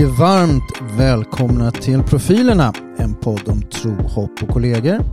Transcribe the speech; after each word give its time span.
Ni 0.00 0.06
varmt 0.06 0.96
välkomna 0.96 1.70
till 1.70 2.02
Profilerna, 2.02 2.72
en 2.98 3.14
podd 3.14 3.48
om 3.48 3.62
tro, 3.62 3.92
hopp 3.92 4.42
och 4.42 4.48
kollegor. 4.48 5.04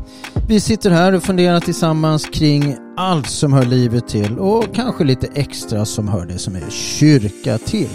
Vi 0.47 0.59
sitter 0.59 0.91
här 0.91 1.13
och 1.13 1.23
funderar 1.23 1.59
tillsammans 1.59 2.25
kring 2.25 2.75
allt 2.97 3.29
som 3.29 3.54
hör 3.54 3.65
livet 3.65 4.07
till 4.07 4.39
och 4.39 4.63
kanske 4.75 5.04
lite 5.04 5.27
extra 5.33 5.86
som 5.86 6.07
hör 6.07 6.25
det 6.25 6.37
som 6.37 6.55
är 6.55 6.69
kyrka 6.69 7.57
till. 7.57 7.89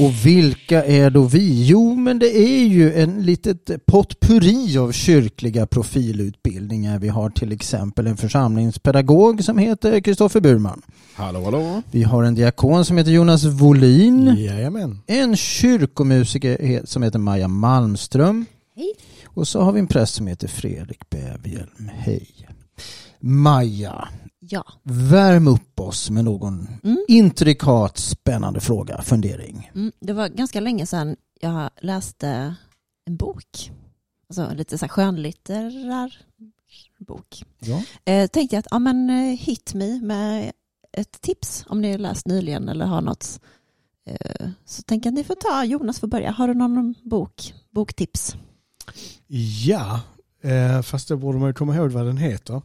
Och 0.00 0.26
vilka 0.26 0.84
är 0.84 1.10
då 1.10 1.22
vi? 1.22 1.64
Jo, 1.66 1.94
men 1.94 2.18
det 2.18 2.38
är 2.38 2.64
ju 2.64 2.94
en 2.94 3.22
litet 3.22 3.86
potpurri 3.86 4.78
av 4.78 4.92
kyrkliga 4.92 5.66
profilutbildningar. 5.66 6.98
Vi 6.98 7.08
har 7.08 7.30
till 7.30 7.52
exempel 7.52 8.06
en 8.06 8.16
församlingspedagog 8.16 9.44
som 9.44 9.58
heter 9.58 10.00
Kristoffer 10.00 10.40
Burman. 10.40 10.82
Hallå, 11.14 11.44
hallå. 11.44 11.82
Vi 11.90 12.02
har 12.02 12.22
en 12.22 12.34
diakon 12.34 12.84
som 12.84 12.98
heter 12.98 13.10
Jonas 13.10 13.44
Volin. 13.44 14.36
Jajamän. 14.38 14.98
En 15.06 15.36
kyrkomusiker 15.36 16.80
som 16.84 17.02
heter 17.02 17.18
Maja 17.18 17.48
Malmström. 17.48 18.46
Hej. 18.76 18.92
Och 19.24 19.48
så 19.48 19.60
har 19.60 19.72
vi 19.72 19.80
en 19.80 19.86
präst 19.86 20.14
som 20.14 20.26
heter 20.26 20.48
Fredrik 20.48 21.10
Bävhjelm. 21.10 21.90
Hej. 21.94 22.28
Maja, 23.20 24.08
Ja. 24.42 24.64
värm 24.82 25.48
upp 25.48 25.80
oss 25.80 26.10
med 26.10 26.24
någon 26.24 26.68
Mm. 26.84 27.04
intrikat 27.08 27.98
spännande 27.98 28.60
fråga, 28.60 29.02
fundering. 29.02 29.70
Mm. 29.74 29.92
Det 30.00 30.12
var 30.12 30.28
ganska 30.28 30.60
länge 30.60 30.86
sedan 30.86 31.16
jag 31.40 31.70
läste 31.80 32.54
en 33.06 33.16
bok. 33.16 33.70
Alltså 34.28 34.54
lite 34.54 34.78
så 34.78 34.84
här 34.84 34.88
skönlitterär 34.90 36.18
bok. 36.98 37.44
Ja. 37.58 37.82
Eh, 38.12 38.26
tänkte 38.26 38.56
jag 38.56 38.60
att 38.60 38.66
ja, 38.70 38.78
men, 38.78 39.10
eh, 39.10 39.36
hit 39.38 39.74
me 39.74 40.00
med 40.00 40.52
ett 40.92 41.20
tips 41.20 41.64
om 41.68 41.80
ni 41.80 41.90
har 41.90 41.98
läst 41.98 42.26
nyligen 42.26 42.68
eller 42.68 42.84
har 42.86 43.00
något. 43.00 43.40
Eh, 44.06 44.48
så 44.64 44.82
tänker 44.82 45.06
jag 45.06 45.12
att 45.12 45.16
ni 45.18 45.24
får 45.24 45.34
ta, 45.34 45.64
Jonas 45.64 46.00
får 46.00 46.06
börja. 46.08 46.30
Har 46.30 46.48
du 46.48 46.54
någon 46.54 46.94
bok, 47.02 47.54
boktips? 47.70 48.36
Ja, 49.66 50.00
eh, 50.42 50.82
fast 50.82 51.08
då 51.08 51.16
borde 51.16 51.38
man 51.38 51.48
ju 51.48 51.54
komma 51.54 51.76
ihåg 51.76 51.90
vad 51.90 52.06
den 52.06 52.16
heter. 52.16 52.62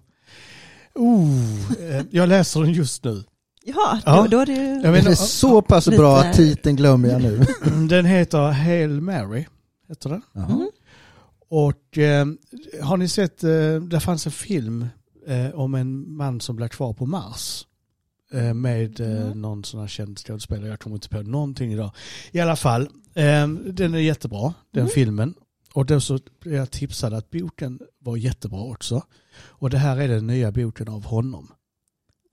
Oh, 0.95 1.71
eh, 1.81 2.05
jag 2.11 2.29
läser 2.29 2.61
den 2.61 2.73
just 2.73 3.03
nu. 3.03 3.23
Ja, 3.65 3.99
Ja. 4.05 4.21
Då, 4.21 4.27
då 4.27 4.39
är 4.39 4.45
det 4.45 4.53
Jag 4.53 4.83
Det 4.83 4.91
vet 4.91 5.05
är 5.05 5.09
inte, 5.09 5.15
så 5.21 5.61
pass 5.61 5.85
lite- 5.87 5.97
bra 5.97 6.17
att 6.19 6.33
titeln 6.35 6.75
glömmer 6.75 7.09
jag 7.09 7.21
nu. 7.21 7.45
Den 7.89 8.05
heter 8.05 8.51
Hail 8.51 9.01
Mary. 9.01 9.45
Heter 9.89 10.09
den. 10.09 10.21
Mm. 10.35 10.69
Och 11.49 11.97
eh, 11.97 12.25
har 12.83 12.97
ni 12.97 13.07
sett, 13.07 13.43
eh, 13.43 13.75
det 13.89 13.99
fanns 13.99 14.25
en 14.25 14.31
film 14.31 14.85
eh, 15.27 15.49
om 15.59 15.75
en 15.75 16.15
man 16.15 16.41
som 16.41 16.55
blev 16.55 16.67
kvar 16.67 16.93
på 16.93 17.05
Mars. 17.05 17.65
Eh, 18.33 18.53
med 18.53 18.99
eh, 18.99 19.21
Mm. 19.25 19.41
någon 19.41 19.63
sån 19.63 19.79
här 19.79 19.87
känd 19.87 20.17
skådespelare, 20.19 20.67
jag 20.69 20.79
kommer 20.79 20.95
inte 20.95 21.09
på 21.09 21.21
någonting 21.21 21.73
idag. 21.73 21.91
I 22.31 22.39
alla 22.39 22.55
fall, 22.55 22.81
eh, 23.13 23.47
den 23.47 23.93
är 23.93 23.97
jättebra, 23.99 24.53
den 24.71 24.81
Mm. 24.81 24.91
filmen. 24.93 25.33
Och 25.75 25.85
då 25.85 25.99
så 26.01 26.19
blev 26.39 26.53
jag 26.55 26.71
tipsad 26.71 27.13
att 27.13 27.29
boken 27.29 27.79
var 27.99 28.17
jättebra 28.17 28.59
också. 28.63 29.03
Och 29.37 29.69
det 29.69 29.77
här 29.77 29.97
är 29.97 30.07
den 30.07 30.27
nya 30.27 30.51
boken 30.51 30.87
av 30.87 31.05
honom. 31.05 31.47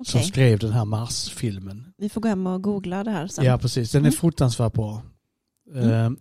Som 0.04 0.18
Okej. 0.18 0.28
skrev 0.30 0.58
den 0.58 0.72
här 0.72 0.84
Mars-filmen. 0.84 1.92
Vi 1.98 2.08
får 2.08 2.20
gå 2.20 2.28
hem 2.28 2.46
och 2.46 2.62
googla 2.62 3.04
det 3.04 3.10
här 3.10 3.26
sen. 3.26 3.44
Ja 3.44 3.58
precis, 3.58 3.92
den 3.92 4.02
är 4.02 4.08
Mm. 4.08 4.12
fruktansvärt 4.12 4.72
bra. 4.72 5.02
Mm. 5.74 5.90
Eh, 5.90 6.12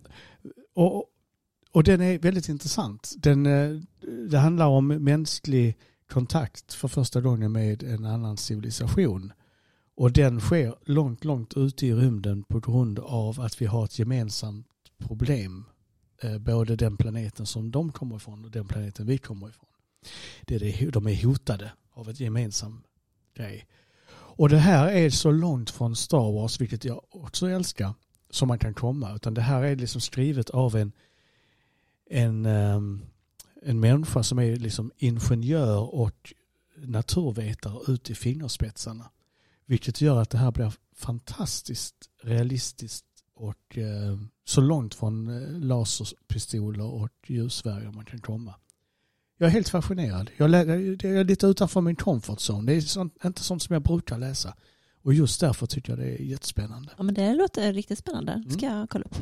och, 0.74 1.04
och 1.72 1.84
den 1.84 2.00
är 2.00 2.18
väldigt 2.18 2.48
intressant. 2.48 3.12
Den, 3.16 3.46
eh, 3.46 3.80
det 4.30 4.38
handlar 4.38 4.66
om 4.66 4.86
mänsklig 4.88 5.78
kontakt 6.10 6.72
för 6.74 6.88
första 6.88 7.20
gången 7.20 7.52
med 7.52 7.82
en 7.82 8.04
annan 8.04 8.36
civilisation. 8.36 9.32
Och 9.96 10.12
den 10.12 10.40
sker 10.40 10.74
långt, 10.84 11.24
långt 11.24 11.54
ute 11.56 11.86
i 11.86 11.94
rymden 11.94 12.42
på 12.42 12.60
grund 12.60 12.98
av 12.98 13.40
att 13.40 13.62
vi 13.62 13.66
har 13.66 13.84
ett 13.84 13.98
gemensamt 13.98 14.66
problem. 14.98 15.64
Eh, 16.22 16.38
både 16.38 16.76
den 16.76 16.96
planeten 16.96 17.46
som 17.46 17.70
de 17.70 17.92
kommer 17.92 18.16
ifrån 18.16 18.44
och 18.44 18.50
den 18.50 18.68
planeten 18.68 19.06
vi 19.06 19.18
kommer 19.18 19.48
ifrån. 19.48 19.68
Det 20.42 20.54
är 20.54 20.58
det, 20.58 20.90
de 20.90 21.06
är 21.06 21.24
hotade 21.24 21.72
av 21.92 22.10
ett 22.10 22.20
gemensamt 22.20 22.86
grej. 23.34 23.66
Och 24.14 24.48
det 24.48 24.58
här 24.58 24.88
är 24.88 25.10
så 25.10 25.30
långt 25.30 25.70
från 25.70 25.96
Star 25.96 26.32
Wars, 26.32 26.60
vilket 26.60 26.84
jag 26.84 27.00
också 27.10 27.48
älskar, 27.48 27.94
som 28.30 28.48
man 28.48 28.58
kan 28.58 28.74
komma. 28.74 29.14
Utan 29.14 29.34
det 29.34 29.40
här 29.40 29.62
är 29.62 29.76
liksom 29.76 30.00
skrivet 30.00 30.50
av 30.50 30.76
en, 30.76 30.92
en, 32.10 32.46
ehm, 32.46 33.04
en 33.62 33.80
människa 33.80 34.22
som 34.22 34.38
är 34.38 34.56
liksom 34.56 34.92
ingenjör 34.96 35.94
och 35.94 36.32
naturvetare 36.76 37.92
ut 37.92 38.10
i 38.10 38.14
fingerspetsarna. 38.14 39.10
Vilket 39.66 40.00
gör 40.00 40.20
att 40.20 40.30
det 40.30 40.38
här 40.38 40.50
blir 40.50 40.72
fantastiskt 40.94 42.10
realistiskt 42.22 43.11
och 43.42 43.78
eh, 43.78 44.18
så 44.44 44.60
långt 44.60 44.94
från 44.94 45.28
eh, 45.28 45.60
laserpistoler 45.60 46.84
och 46.84 47.10
ljusvärjor 47.26 47.92
man 47.92 48.04
kan 48.04 48.20
komma. 48.20 48.54
Jag 49.38 49.46
är 49.46 49.50
helt 49.50 49.68
fascinerad. 49.68 50.30
Jag, 50.36 50.54
är 50.54 51.24
lite 51.24 51.46
utanför 51.46 51.80
min 51.80 51.96
comfort 51.96 52.38
zone. 52.38 52.72
Det 52.72 52.76
är 52.76 52.80
sånt, 52.80 53.24
inte 53.24 53.42
sånt 53.42 53.62
som 53.62 53.72
jag 53.72 53.82
brukar 53.82 54.18
läsa. 54.18 54.54
Och 55.02 55.14
just 55.14 55.40
därför 55.40 55.66
tycker 55.66 55.92
jag 55.92 55.98
det 55.98 56.20
är 56.20 56.22
jättespännande. 56.22 56.90
Ja, 56.96 57.02
men 57.02 57.14
det 57.14 57.34
låter 57.34 57.72
riktigt 57.72 57.98
spännande. 57.98 58.32
Mm. 58.32 58.50
ska 58.50 58.66
jag 58.66 58.90
kolla 58.90 59.04
upp. 59.04 59.16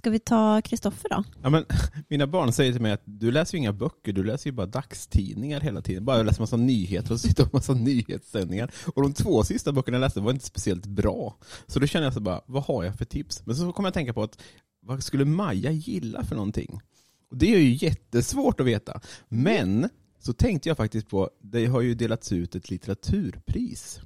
Ska 0.00 0.10
vi 0.10 0.18
ta 0.18 0.62
Kristoffer 0.62 1.08
då? 1.08 1.24
Ja, 1.42 1.50
men, 1.50 1.64
mina 2.08 2.26
barn 2.26 2.52
säger 2.52 2.72
till 2.72 2.80
mig 2.80 2.92
att 2.92 3.02
du 3.04 3.30
läser 3.30 3.54
ju 3.54 3.58
inga 3.58 3.72
böcker, 3.72 4.12
du 4.12 4.24
läser 4.24 4.50
ju 4.50 4.56
bara 4.56 4.66
dagstidningar 4.66 5.60
hela 5.60 5.82
tiden. 5.82 6.04
Bara 6.04 6.22
läser 6.22 6.42
massa 6.42 6.56
nyheter 6.56 7.12
och 7.12 7.20
sitter 7.20 7.44
och 7.44 7.54
massa 7.54 7.74
nyhetssändningar. 7.74 8.70
Och 8.94 9.02
de 9.02 9.12
två 9.12 9.44
sista 9.44 9.72
böckerna 9.72 9.96
jag 9.96 10.00
läste 10.00 10.20
var 10.20 10.32
inte 10.32 10.44
speciellt 10.44 10.86
bra. 10.86 11.36
Så 11.66 11.78
då 11.78 11.86
känner 11.86 12.06
jag 12.06 12.14
så 12.14 12.20
bara, 12.20 12.40
vad 12.46 12.62
har 12.62 12.84
jag 12.84 12.94
för 12.94 13.04
tips? 13.04 13.46
Men 13.46 13.56
så 13.56 13.72
kommer 13.72 13.86
jag 13.86 13.90
att 13.90 13.94
tänka 13.94 14.12
på 14.12 14.22
att, 14.22 14.42
vad 14.82 15.02
skulle 15.02 15.24
Maja 15.24 15.70
gilla 15.70 16.24
för 16.24 16.36
någonting? 16.36 16.80
Och 17.30 17.36
det 17.36 17.54
är 17.54 17.58
ju 17.58 17.86
jättesvårt 17.86 18.60
att 18.60 18.66
veta. 18.66 19.00
Men, 19.28 19.88
så 20.18 20.32
tänkte 20.32 20.68
jag 20.68 20.76
faktiskt 20.76 21.08
på, 21.08 21.30
det 21.42 21.66
har 21.66 21.80
ju 21.80 21.94
delats 21.94 22.32
ut 22.32 22.54
ett 22.54 22.70
litteraturpris. 22.70 24.00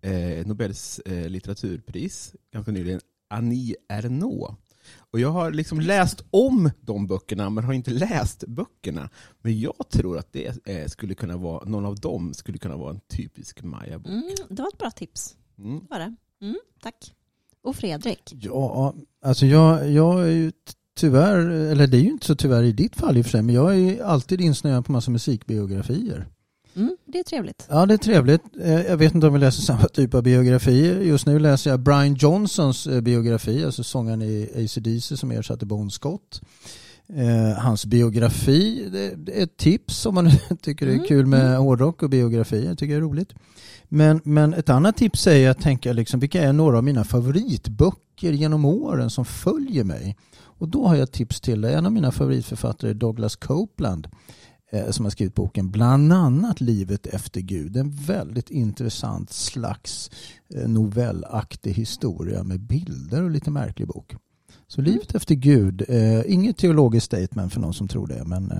Eh, 0.00 0.46
Nobels 0.46 0.98
eh, 0.98 1.28
litteraturpris, 1.28 2.34
ganska 2.52 2.72
nyligen. 2.72 3.00
Annie 3.30 3.76
Ernaux. 3.88 4.54
Och 4.96 5.20
jag 5.20 5.30
har 5.30 5.50
liksom 5.50 5.80
läst 5.80 6.24
om 6.30 6.70
de 6.80 7.06
böckerna, 7.06 7.50
men 7.50 7.64
har 7.64 7.72
inte 7.72 7.90
läst 7.90 8.44
böckerna. 8.46 9.10
Men 9.42 9.60
jag 9.60 9.88
tror 9.90 10.18
att 10.18 10.32
det 10.32 10.66
eh, 10.66 10.88
skulle 10.88 11.14
kunna 11.14 11.36
vara, 11.36 11.64
någon 11.64 11.84
av 11.84 11.96
dem 11.96 12.34
skulle 12.34 12.58
kunna 12.58 12.76
vara 12.76 12.90
en 12.90 13.00
typisk 13.00 13.62
Maja-bok. 13.62 14.06
Mm, 14.06 14.30
det 14.48 14.62
var 14.62 14.68
ett 14.68 14.78
bra 14.78 14.90
tips. 14.90 15.36
Mm. 15.58 15.86
Var 15.90 15.98
det? 15.98 16.14
Mm, 16.42 16.58
tack. 16.82 17.14
Och 17.62 17.76
Fredrik? 17.76 18.32
Ja, 18.40 18.94
alltså 19.22 19.46
jag, 19.46 19.90
jag 19.90 20.22
är 20.22 20.32
ju 20.32 20.52
tyvärr, 20.96 21.38
eller 21.50 21.86
det 21.86 21.96
är 21.96 22.00
ju 22.00 22.10
inte 22.10 22.26
så 22.26 22.34
tyvärr 22.34 22.62
i 22.62 22.72
ditt 22.72 22.96
fall 22.96 23.16
i 23.16 23.20
och 23.20 23.24
för 23.24 23.30
sig, 23.30 23.42
men 23.42 23.54
jag 23.54 23.70
är 23.72 23.78
ju 23.78 24.02
alltid 24.02 24.40
insnöad 24.40 24.84
på 24.84 24.92
massa 24.92 25.10
musikbiografier. 25.10 26.28
Mm, 26.76 26.96
det 27.06 27.18
är 27.18 27.22
trevligt. 27.22 27.66
Ja, 27.70 27.86
det 27.86 27.94
är 27.94 27.98
trevligt. 27.98 28.42
Eh, 28.62 28.80
Jag 28.82 28.96
vet 28.96 29.14
inte 29.14 29.26
om 29.26 29.32
vi 29.32 29.38
läser 29.38 29.62
samma 29.62 29.84
typ 29.84 30.14
av 30.14 30.22
biografier. 30.22 31.00
Just 31.00 31.26
nu 31.26 31.38
läser 31.38 31.70
jag 31.70 31.80
Brian 31.80 32.14
Johnsons 32.14 32.86
eh, 32.86 33.00
biografi, 33.00 33.64
alltså 33.64 33.84
sångaren 33.84 34.22
i 34.22 34.50
AC/DC 34.64 35.16
som 35.16 35.30
ersatte 35.30 35.66
Bon 35.66 35.90
Scott. 35.90 36.40
Eh, 37.08 37.58
hans 37.58 37.86
biografi, 37.86 38.88
det 38.92 39.04
är 39.38 39.42
ett 39.42 39.56
tips 39.56 40.06
om 40.06 40.14
man 40.14 40.30
tycker 40.62 40.86
det 40.86 40.92
är 40.92 40.96
Mm, 40.96 41.06
kul 41.08 41.26
med 41.26 41.46
mm. 41.46 41.62
hårdrock 41.62 42.02
och 42.02 42.10
biografier. 42.10 42.64
Jag 42.64 42.78
tycker 42.78 42.94
det 42.94 42.98
är 42.98 43.02
roligt. 43.02 43.34
Men, 43.88 44.20
men 44.24 44.54
ett 44.54 44.68
annat 44.68 44.96
tips 44.96 45.26
är 45.26 45.50
att 45.50 45.60
tänka 45.60 45.92
liksom, 45.92 46.20
vilka 46.20 46.42
är 46.42 46.52
några 46.52 46.76
av 46.78 46.84
mina 46.84 47.04
favoritböcker 47.04 48.32
genom 48.32 48.64
åren 48.64 49.10
som 49.10 49.24
följer 49.24 49.84
mig? 49.84 50.16
Och 50.42 50.68
då 50.68 50.86
har 50.86 50.94
jag 50.94 51.02
ett 51.02 51.12
tips 51.12 51.40
till 51.40 51.60
dig. 51.60 51.74
En 51.74 51.86
av 51.86 51.92
mina 51.92 52.12
favoritförfattare 52.12 52.90
är 52.90 52.94
Douglas 52.94 53.36
Copeland 53.36 54.08
som 54.90 55.04
har 55.04 55.10
skrivit 55.10 55.34
boken 55.34 55.70
bland 55.70 56.12
annat 56.12 56.60
Livet 56.60 57.06
efter 57.06 57.40
Gud. 57.40 57.76
En 57.76 57.90
väldigt 57.90 58.50
intressant 58.50 59.32
slags 59.32 60.10
eh, 60.54 60.68
novellaktig 60.68 61.72
historia 61.74 62.42
med 62.42 62.60
bilder 62.60 63.22
och 63.22 63.30
lite 63.30 63.50
märklig 63.50 63.88
bok. 63.88 64.14
Så 64.66 64.80
Mm. 64.80 64.92
Livet 64.92 65.14
efter 65.14 65.34
Gud, 65.34 65.84
eh, 65.88 66.32
inget 66.32 66.56
teologiskt 66.56 67.06
statement 67.06 67.52
för 67.52 67.60
någon 67.60 67.74
som 67.74 67.88
tror 67.88 68.06
det, 68.06 68.24
men 68.24 68.50
eh, 68.50 68.58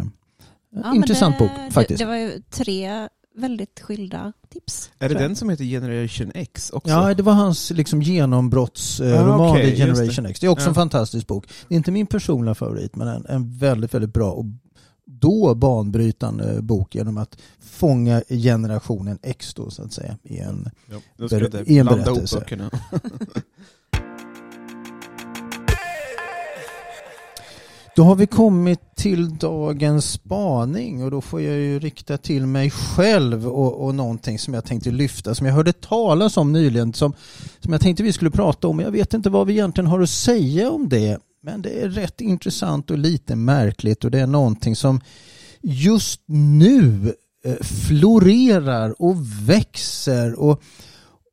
Ja, 0.77 0.81
men 0.85 0.97
intressant 0.97 1.39
det, 1.39 1.45
bok 1.45 1.73
faktiskt. 1.73 1.99
Det, 1.99 2.05
det 2.05 2.09
var 2.09 2.17
ju 2.17 2.43
tre 2.51 3.09
väldigt 3.37 3.81
skilda 3.81 4.33
tips. 4.53 4.91
Är 4.99 5.09
det 5.09 5.15
den 5.15 5.37
som 5.37 5.49
heter 5.51 5.65
Generation 5.65 6.33
X 6.35 6.71
också? 6.71 6.91
Ja, 6.91 7.15
det 7.15 7.23
var 7.23 7.33
hans 7.33 7.71
liksom 7.71 8.03
genombrottsroman 8.03 9.41
Ah, 9.41 9.51
okej, 9.51 9.63
The 9.63 9.69
just 9.69 9.79
det. 9.79 9.87
Generation 9.95 10.27
X. 10.27 10.41
Det 10.41 10.47
är 10.47 10.49
också 10.49 10.65
Ja. 10.65 10.69
en 10.69 10.75
fantastisk 10.75 11.27
bok. 11.27 11.47
Det 11.69 11.75
är 11.75 11.77
inte 11.77 11.91
min 11.93 12.07
personliga 12.07 12.55
favorit, 12.55 12.97
men 12.97 13.09
en, 13.09 13.27
en 13.29 13.59
väldigt, 13.59 13.95
väldigt 13.95 14.13
bra 14.13 14.33
och 14.33 14.45
då 15.07 15.55
banbrytande 15.55 16.63
bok 16.63 16.95
genom 16.95 17.19
att 17.19 17.39
fånga 17.61 18.23
generationen 18.29 19.19
X 19.23 19.55
då 19.55 19.71
så 19.71 19.83
att 19.83 19.93
säga 19.93 20.19
i 20.23 20.39
en 20.39 20.71
Ja, 20.91 20.97
då 21.17 21.29
ska 21.29 21.39
Ber- 21.39 21.71
i 21.71 21.79
en 21.79 21.87
berättelse. 21.87 22.45
Då 27.97 28.03
har 28.05 28.15
vi 28.15 28.27
kommit 28.27 28.81
till 28.97 29.37
dagens 29.37 30.11
spaning 30.13 31.05
och 31.05 31.11
då 31.11 31.21
får 31.21 31.41
jag 31.41 31.57
ju 31.57 31.79
rikta 31.79 32.19
till 32.19 32.47
mig 32.47 32.71
själv 32.71 33.49
och, 33.49 33.85
och 33.85 33.95
någonting 33.95 34.39
som 34.39 34.55
jag 34.55 34.65
tänkte 34.65 34.91
lyfta 34.91 35.35
som 35.35 35.47
jag 35.47 35.55
hörde 35.55 35.73
talas 35.73 36.37
om 36.37 36.53
nyligen 36.53 36.93
som, 36.93 37.13
som 37.61 37.73
jag 37.73 37.83
tänkte 37.83 38.03
vi 38.03 38.13
skulle 38.13 38.31
prata 38.31 38.69
om. 38.69 38.81
Jag 38.81 38.91
vet 38.91 39.15
inte 39.15 39.31
vad 39.31 39.47
vi 39.47 39.53
egentligen 39.53 39.87
har 39.91 40.01
att 40.01 40.11
säga 40.11 40.71
om 40.71 40.89
det 40.89 41.19
men 41.45 41.63
det 41.63 41.83
är 41.83 41.89
rätt 41.89 42.21
intressant 42.21 42.91
och 42.91 42.99
lite 42.99 43.37
märkligt 43.37 44.05
och 44.05 44.11
det 44.11 44.21
är 44.21 44.27
någonting 44.27 44.77
som 44.77 45.01
just 45.63 46.21
nu 46.27 47.15
eh, 47.45 47.55
florerar 47.67 49.03
och 49.03 49.17
växer 49.49 50.41
och, 50.41 50.63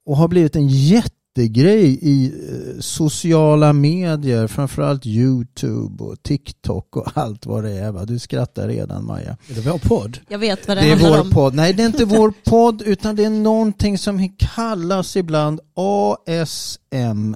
och 0.05 0.17
har 0.17 0.27
blivit 0.27 0.55
en 0.55 0.67
jättegrej 0.67 1.99
i 2.01 2.25
eh, 2.25 2.79
sociala 2.79 3.73
medier, 3.73 4.47
framförallt 4.47 5.05
Youtube 5.05 6.03
och 6.03 6.23
TikTok 6.23 6.95
och 6.97 7.17
allt 7.17 7.45
vad 7.45 7.63
det 7.63 7.71
är. 7.71 7.91
Va? 7.91 8.05
Du 8.05 8.19
skrattar 8.19 8.67
redan 8.67 9.05
Maja. 9.05 9.37
Är 9.49 9.53
det 9.55 9.61
vår 9.61 9.79
podd? 9.79 10.17
Jag 10.29 10.39
vet 10.39 10.67
vad 10.67 10.77
det, 10.77 10.81
Det 10.81 10.87
är 10.87 10.91
handlar 10.91 11.09
vår 11.11 11.21
om. 11.21 11.29
podd. 11.31 11.53
Nej, 11.55 11.73
det 11.73 11.83
är 11.83 11.87
inte 11.87 12.05
vår 12.05 12.33
podd 12.45 12.81
utan 12.81 13.15
det 13.15 13.25
är 13.25 13.29
någonting 13.29 13.97
som 13.97 14.29
kallas 14.37 15.15
ibland 15.15 15.59
ASMR. 15.75 17.35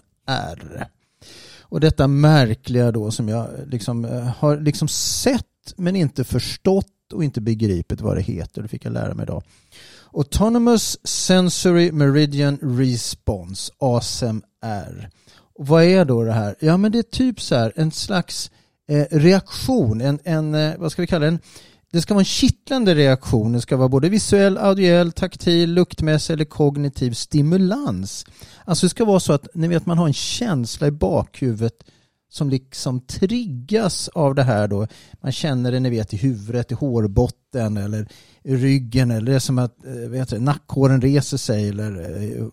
Och 1.69 1.79
detta 1.79 2.07
märkliga 2.07 2.91
då 2.91 3.12
som 3.12 3.29
jag 3.29 3.47
liksom, 3.67 4.06
eh, 4.06 4.23
har 4.23 4.57
liksom 4.57 4.88
sett 4.88 5.44
men 5.75 5.95
inte 5.95 6.23
förstått 6.23 7.13
och 7.13 7.23
inte 7.23 7.41
begripit 7.41 8.01
vad 8.01 8.17
det 8.17 8.21
heter. 8.21 8.62
Det 8.62 8.67
fick 8.67 8.85
jag 8.85 8.94
lära 8.94 9.13
mig 9.13 9.23
idag. 9.23 9.44
Autonomous 10.13 11.07
Sensory 11.07 11.91
Meridian 11.91 12.57
Response, 12.62 13.71
ASMR. 13.79 15.09
Och 15.56 15.67
vad 15.67 15.83
är 15.83 16.06
då 16.06 16.23
det 16.23 16.33
här? 16.33 16.56
Ja 16.59 16.77
men 16.77 16.91
det 16.91 16.97
är 16.97 17.03
typ 17.03 17.41
så 17.41 17.56
här 17.56 17.73
en 17.75 17.91
slags 17.91 18.51
eh, 18.89 19.06
reaktion, 19.12 20.01
en, 20.01 20.19
en 20.23 20.56
eh, 20.56 20.77
vad 20.77 20.91
ska 20.91 21.01
vi 21.01 21.07
kalla 21.07 21.25
den? 21.25 21.39
Det 21.95 22.01
ska 22.01 22.13
vara 22.13 22.21
en 22.21 22.25
kittlande 22.25 22.95
reaktion. 22.95 23.51
Det 23.51 23.62
ska 23.62 23.77
vara 23.77 23.89
både 23.89 24.09
visuell, 24.09 24.57
audiell, 24.57 25.12
taktil, 25.12 25.74
luktmässig 25.74 26.33
eller 26.33 26.45
kognitiv 26.45 27.12
stimulans. 27.12 28.25
Alltså 28.65 28.86
det 28.86 28.89
ska 28.89 29.06
vara 29.06 29.19
så 29.19 29.33
att 29.33 29.47
ni 29.53 29.68
vet 29.68 29.86
man 29.86 29.97
har 29.97 30.07
en 30.07 30.13
känsla 30.13 30.88
i 30.88 30.92
bakhuvudet 30.92 31.83
som 32.30 32.50
liksom 32.50 33.00
triggas 33.00 34.07
av 34.07 34.36
det 34.36 34.44
här 34.44 34.68
då. 34.68 34.88
Man 35.21 35.31
känner 35.31 35.71
det 35.71 35.80
ni 35.80 35.89
vet 35.89 36.13
i 36.13 36.18
huvudet, 36.18 36.71
i 36.71 36.75
hårbotten 36.75 37.77
eller 37.77 38.07
i 38.44 38.56
ryggen 38.56 39.12
eller 39.12 39.31
det 39.31 39.36
är 39.36 39.39
som 39.39 39.59
att 39.59 39.86
eh, 39.86 39.94
vet 39.94 40.30
du, 40.30 40.39
nackhåren 40.39 41.01
reser 41.01 41.38
sig 41.38 41.69
eller 41.69 42.21
eh, 42.21 42.45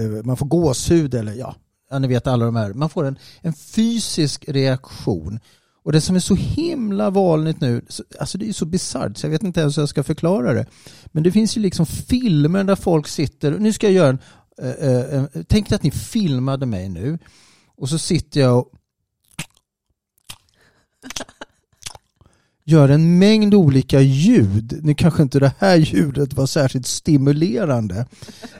eh, 0.00 0.24
man 0.24 0.36
får 0.36 0.46
gåshud 0.46 1.14
eller 1.14 1.32
ja, 1.32 1.54
ja, 1.90 1.98
ni 1.98 2.08
vet 2.08 2.26
alla 2.26 2.44
de 2.44 2.56
här. 2.56 2.72
Man 2.72 2.90
får 2.90 3.04
en, 3.04 3.18
en 3.40 3.52
fysisk 3.52 4.44
reaktion. 4.48 5.40
Och 5.82 5.92
det 5.92 6.00
som 6.00 6.16
är 6.16 6.20
så 6.20 6.34
himla 6.34 7.10
vanligt 7.10 7.60
nu, 7.60 7.82
alltså 8.20 8.38
det 8.38 8.48
är 8.48 8.52
så 8.52 8.66
bisarrt 8.66 9.16
så 9.16 9.26
jag 9.26 9.30
vet 9.30 9.42
inte 9.42 9.60
ens 9.60 9.78
hur 9.78 9.82
jag 9.82 9.88
ska 9.88 10.02
förklara 10.02 10.52
det. 10.54 10.66
Men 11.06 11.22
det 11.22 11.32
finns 11.32 11.56
ju 11.56 11.60
liksom 11.60 11.86
filmer 11.86 12.64
där 12.64 12.76
folk 12.76 13.08
sitter, 13.08 13.58
nu 13.58 13.72
ska 13.72 13.86
jag 13.86 13.94
göra 13.94 14.08
en, 14.08 14.18
äh, 14.58 15.14
äh, 15.14 15.24
tänk 15.48 15.68
dig 15.68 15.76
att 15.76 15.82
ni 15.82 15.90
filmade 15.90 16.66
mig 16.66 16.88
nu 16.88 17.18
och 17.76 17.88
så 17.88 17.98
sitter 17.98 18.40
jag 18.40 18.58
och 18.58 18.72
gör 22.64 22.88
en 22.88 23.18
mängd 23.18 23.54
olika 23.54 24.00
ljud. 24.00 24.80
Nu 24.82 24.94
kanske 24.94 25.22
inte 25.22 25.38
det 25.38 25.52
här 25.58 25.76
ljudet 25.76 26.32
var 26.32 26.46
särskilt 26.46 26.86
stimulerande. 26.86 28.06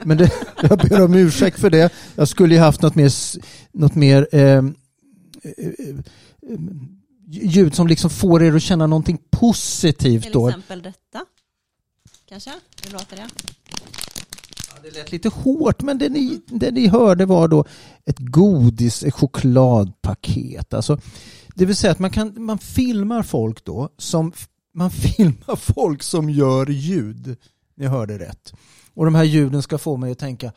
Men 0.03 0.17
det, 0.17 0.31
jag 0.69 0.79
ber 0.79 1.01
om 1.01 1.13
ursäkt 1.13 1.59
för 1.59 1.69
det. 1.69 1.93
Jag 2.15 2.27
skulle 2.27 2.55
ju 2.55 2.61
haft 2.61 2.81
något 2.81 2.95
mer, 2.95 3.11
något 3.77 3.95
mer 3.95 4.27
ehm, 4.31 4.75
eh, 5.43 5.51
eh, 5.57 5.69
eh, 6.53 6.59
ljud 7.29 7.75
som 7.75 7.87
liksom 7.87 8.09
får 8.09 8.43
er 8.43 8.55
att 8.55 8.61
känna 8.61 8.87
någonting 8.87 9.19
positivt 9.31 10.23
Till 10.23 10.31
då. 10.31 10.47
exempel 10.47 10.81
detta. 10.81 11.25
Kanske? 12.29 12.51
Hur 12.83 12.91
låter 12.91 13.15
det? 13.15 13.27
Ja, 14.69 14.81
det 14.83 14.91
lät 14.91 15.11
lite 15.11 15.29
hårt 15.29 15.81
men 15.81 15.97
det 15.97 16.09
ni, 16.09 16.41
det 16.45 16.71
ni 16.71 16.87
hörde 16.87 17.25
var 17.25 17.47
då 17.47 17.65
ett 18.05 18.19
godis, 18.19 19.03
ett 19.03 19.13
chokladpaket. 19.13 20.73
Alltså, 20.73 20.99
det 21.55 21.65
vill 21.65 21.75
säga 21.75 21.91
att 21.91 21.99
man, 21.99 22.11
kan, 22.11 22.43
man 22.43 22.57
filmar 22.57 23.23
folk 23.23 23.65
då 23.65 23.89
som 23.97 24.33
man 24.73 24.91
filmar 25.17 25.55
folk 25.55 26.03
som 26.03 26.29
gör 26.29 26.69
ljud. 26.69 27.37
Ni 27.75 27.85
hörde 27.85 28.19
rätt. 28.19 28.53
Och 28.93 29.05
de 29.05 29.15
här 29.15 29.23
ljuden 29.23 29.61
ska 29.61 29.77
få 29.77 29.97
mig 29.97 30.11
att 30.11 30.19
tänka 30.19 30.51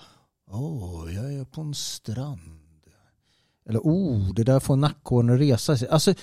Åh, 0.51 1.15
jag 1.15 1.35
är 1.35 1.45
på 1.45 1.61
en 1.61 1.75
strand. 1.75 2.41
Eller 3.69 3.79
oh, 3.79 4.35
det 4.35 4.45
där 4.45 4.61
får 4.61 4.77
nackhåren 4.77 5.31
att 5.31 5.41
resa 5.41 5.77
sig. 5.77 5.89
Alltså 5.89 6.15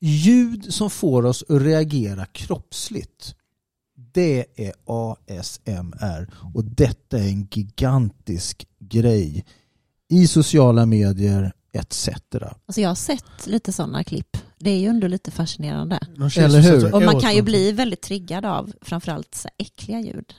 ljud 0.00 0.74
som 0.74 0.90
får 0.90 1.26
oss 1.26 1.44
att 1.48 1.62
reagera 1.62 2.26
kroppsligt. 2.26 3.34
Det 4.12 4.46
är 4.66 4.72
ASMR 4.86 6.30
och 6.54 6.64
detta 6.64 7.18
är 7.18 7.28
en 7.28 7.48
gigantisk 7.52 8.66
grej 8.78 9.44
i 10.08 10.26
sociala 10.26 10.86
medier 10.86 11.52
etc. 11.72 12.08
Alltså 12.66 12.80
jag 12.80 12.88
har 12.90 12.94
sett 12.94 13.46
lite 13.46 13.72
sådana 13.72 14.04
klipp. 14.04 14.36
Det 14.58 14.70
är 14.70 14.78
ju 14.78 14.86
ändå 14.86 15.06
lite 15.06 15.30
fascinerande. 15.30 15.98
Eller 16.36 16.60
hur? 16.60 16.94
Och 16.94 17.02
man 17.02 17.20
kan 17.20 17.34
ju 17.34 17.42
bli 17.42 17.72
väldigt 17.72 18.00
triggad 18.02 18.44
av 18.44 18.72
framförallt 18.82 19.34
så 19.34 19.48
äckliga 19.58 20.00
ljud. 20.00 20.34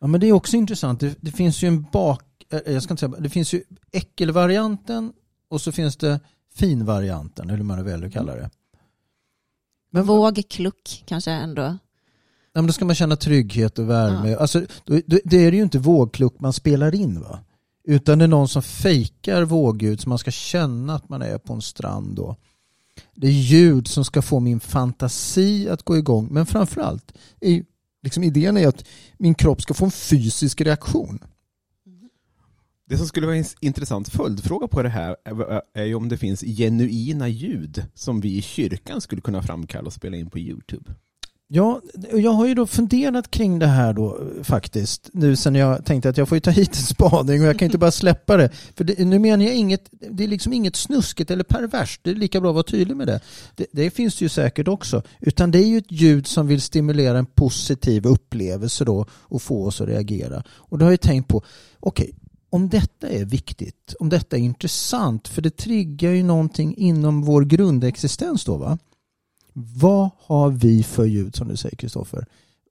Ja, 0.00 0.06
men 0.06 0.20
det 0.20 0.26
är 0.26 0.32
också 0.32 0.56
intressant. 0.56 1.00
Det, 1.00 1.14
det 1.20 1.32
finns 1.32 1.62
ju 1.62 1.68
en 1.68 1.82
bak... 1.92 2.22
eh, 2.52 2.72
Jag 2.72 2.82
ska 2.82 2.92
inte 2.92 3.00
säga, 3.00 3.14
det 3.20 3.30
finns 3.30 3.52
ju 3.52 3.62
äckelvarianten 3.92 5.12
och 5.48 5.60
så 5.60 5.72
finns 5.72 5.96
det 5.96 6.20
finvarianten, 6.56 7.48
eller 7.48 7.56
hur 7.56 7.64
man 7.64 7.84
väljer 7.84 8.06
att 8.06 8.12
kalla 8.12 8.34
det. 8.34 8.50
Men 9.90 10.06
Vågkluck 10.06 11.04
kanske 11.06 11.30
ändå. 11.30 11.62
Ja, 11.62 11.78
men 12.62 12.66
då 12.66 12.72
ska 12.72 12.84
man 12.84 12.94
känna 12.94 13.16
trygghet 13.16 13.78
och 13.78 13.90
värme. 13.90 14.36
Alltså, 14.36 14.60
då, 14.84 15.00
då, 15.06 15.18
det 15.24 15.36
är 15.36 15.52
ju 15.52 15.62
inte 15.62 15.78
vågkluck 15.78 16.40
man 16.40 16.52
spelar 16.52 16.94
in 16.94 17.20
va? 17.20 17.38
Utan 17.84 18.18
det 18.18 18.24
är 18.24 18.28
någon 18.28 18.48
som 18.48 18.62
fejkar 18.62 19.42
vågljud 19.42 20.00
så 20.00 20.08
man 20.08 20.18
ska 20.18 20.30
känna 20.30 20.94
att 20.94 21.08
man 21.08 21.22
är 21.22 21.38
på 21.38 21.52
en 21.52 21.62
strand 21.62 22.16
då. 22.16 22.36
Det 23.14 23.26
är 23.26 23.32
ljud 23.32 23.88
som 23.88 24.04
ska 24.04 24.22
få 24.22 24.40
min 24.40 24.60
fantasi 24.60 25.68
att 25.68 25.82
gå 25.82 25.96
igång. 25.96 26.28
Men 26.30 26.46
framförallt, 26.46 27.12
är, 27.40 27.64
liksom 28.02 28.24
idén 28.24 28.56
är 28.56 28.68
att 28.68 28.84
min 29.18 29.34
kropp 29.34 29.62
ska 29.62 29.74
få 29.74 29.84
en 29.84 29.90
fysisk 29.90 30.60
reaktion. 30.60 31.18
Det 32.88 32.98
som 32.98 33.06
skulle 33.06 33.26
vara 33.26 33.36
en 33.36 33.44
intressant 33.60 34.08
följdfråga 34.08 34.68
på 34.68 34.82
det 34.82 34.88
här 34.88 35.16
är- 35.74 35.84
ju 35.84 35.94
om 35.94 36.08
det 36.08 36.16
finns 36.16 36.40
genuina 36.40 37.28
ljud 37.28 37.84
som 37.94 38.20
vi 38.20 38.36
i 38.38 38.42
kyrkan 38.42 39.00
skulle 39.00 39.20
kunna 39.20 39.42
framkalla 39.42 39.86
och 39.86 39.92
spela 39.92 40.16
in 40.16 40.30
på 40.30 40.38
Youtube. 40.38 40.94
Ja, 41.48 41.80
jag 42.12 42.30
har 42.30 42.46
ju 42.46 42.54
då 42.54 42.66
funderat 42.66 43.30
kring 43.30 43.58
det 43.58 43.66
här 43.66 43.92
då 43.92 44.20
faktiskt. 44.42 45.10
Nu 45.12 45.36
sen 45.36 45.54
jag 45.54 45.84
tänkte 45.84 46.08
att 46.08 46.16
jag 46.16 46.28
får 46.28 46.36
ju 46.36 46.40
ta 46.40 46.50
hit 46.50 46.68
en 46.68 46.74
spaning 46.82 47.40
och 47.40 47.46
jag 47.46 47.58
kan 47.58 47.66
inte 47.66 47.78
bara 47.78 47.90
släppa 47.90 48.36
det. 48.36 48.50
För 48.76 48.84
det, 48.84 48.98
nu 49.04 49.18
menar 49.18 49.44
jag 49.44 49.54
inget, 49.54 49.88
det 50.10 50.24
är 50.24 50.28
liksom 50.28 50.52
inget 50.52 50.76
snuskigt 50.76 51.30
eller 51.30 51.44
perverst. 51.44 52.00
Det 52.04 52.10
är 52.10 52.14
lika 52.14 52.40
bra 52.40 52.50
att 52.50 52.54
vara 52.54 52.64
tydlig 52.64 52.96
med 52.96 53.06
det. 53.06 53.20
det. 53.54 53.66
Det 53.72 53.90
finns 53.90 54.16
det 54.18 54.24
ju 54.24 54.28
säkert 54.28 54.68
också. 54.68 55.02
Utan 55.20 55.50
det 55.50 55.58
är 55.58 55.66
ju 55.66 55.78
ett 55.78 55.92
ljud 55.92 56.26
som 56.26 56.46
vill 56.46 56.60
stimulera 56.60 57.18
en 57.18 57.26
positiv 57.26 58.06
upplevelse 58.06 58.84
då 58.84 59.06
och 59.12 59.42
få 59.42 59.66
oss 59.66 59.80
att 59.80 59.88
reagera. 59.88 60.42
Och 60.50 60.78
då 60.78 60.84
har 60.84 60.90
jag 60.92 61.00
tänkt 61.00 61.28
på, 61.28 61.42
okej, 61.80 62.14
om 62.56 62.68
detta 62.68 63.08
är 63.08 63.24
viktigt, 63.24 63.94
om 64.00 64.08
detta 64.08 64.36
är 64.36 64.40
intressant, 64.40 65.28
för 65.28 65.42
det 65.42 65.56
triggar 65.56 66.10
ju 66.10 66.22
någonting 66.22 66.76
inom 66.76 67.22
vår 67.22 67.44
grundexistens 67.44 68.44
då 68.44 68.56
va? 68.56 68.78
Vad 69.52 70.10
har 70.18 70.50
vi 70.50 70.82
för 70.82 71.04
ljud 71.04 71.36
som 71.36 71.48
du 71.48 71.56
säger 71.56 71.76
Kristoffer? 71.76 72.26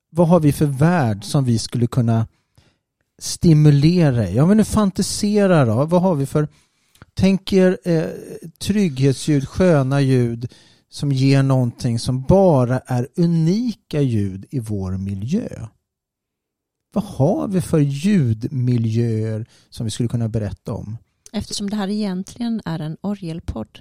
Vad 0.09 0.27
har 0.27 0.39
vi 0.39 0.51
för 0.51 0.65
värld 0.65 1.23
som 1.23 1.45
vi 1.45 1.59
skulle 1.59 1.87
kunna 1.87 2.27
stimulera 3.19 4.29
i? 4.29 4.35
Ja 4.35 4.45
men 4.45 4.57
nu 4.57 4.63
fantisera 4.63 5.65
då. 5.65 5.85
Vad 5.85 6.01
har 6.01 6.15
vi 6.15 6.25
för 6.25 6.47
Tänk 7.13 7.53
er 7.53 7.77
eh, 7.83 8.05
trygghetsljud, 8.59 9.47
sköna 9.47 10.01
ljud 10.01 10.51
som 10.89 11.11
ger 11.11 11.43
någonting 11.43 11.99
som 11.99 12.21
bara 12.21 12.79
är 12.79 13.07
unika 13.15 14.01
ljud 14.01 14.45
i 14.51 14.59
vår 14.59 14.91
miljö. 14.91 15.67
Vad 16.95 17.03
har 17.03 17.47
vi 17.47 17.61
för 17.61 17.79
ljudmiljöer 17.79 19.45
som 19.69 19.85
vi 19.85 19.91
skulle 19.91 20.09
kunna 20.09 20.27
berätta 20.29 20.73
om? 20.73 20.97
Eftersom 21.33 21.69
det 21.69 21.75
här 21.75 21.87
egentligen 21.89 22.61
är 22.65 22.79
en 22.79 22.97
orgelpodd. 23.01 23.79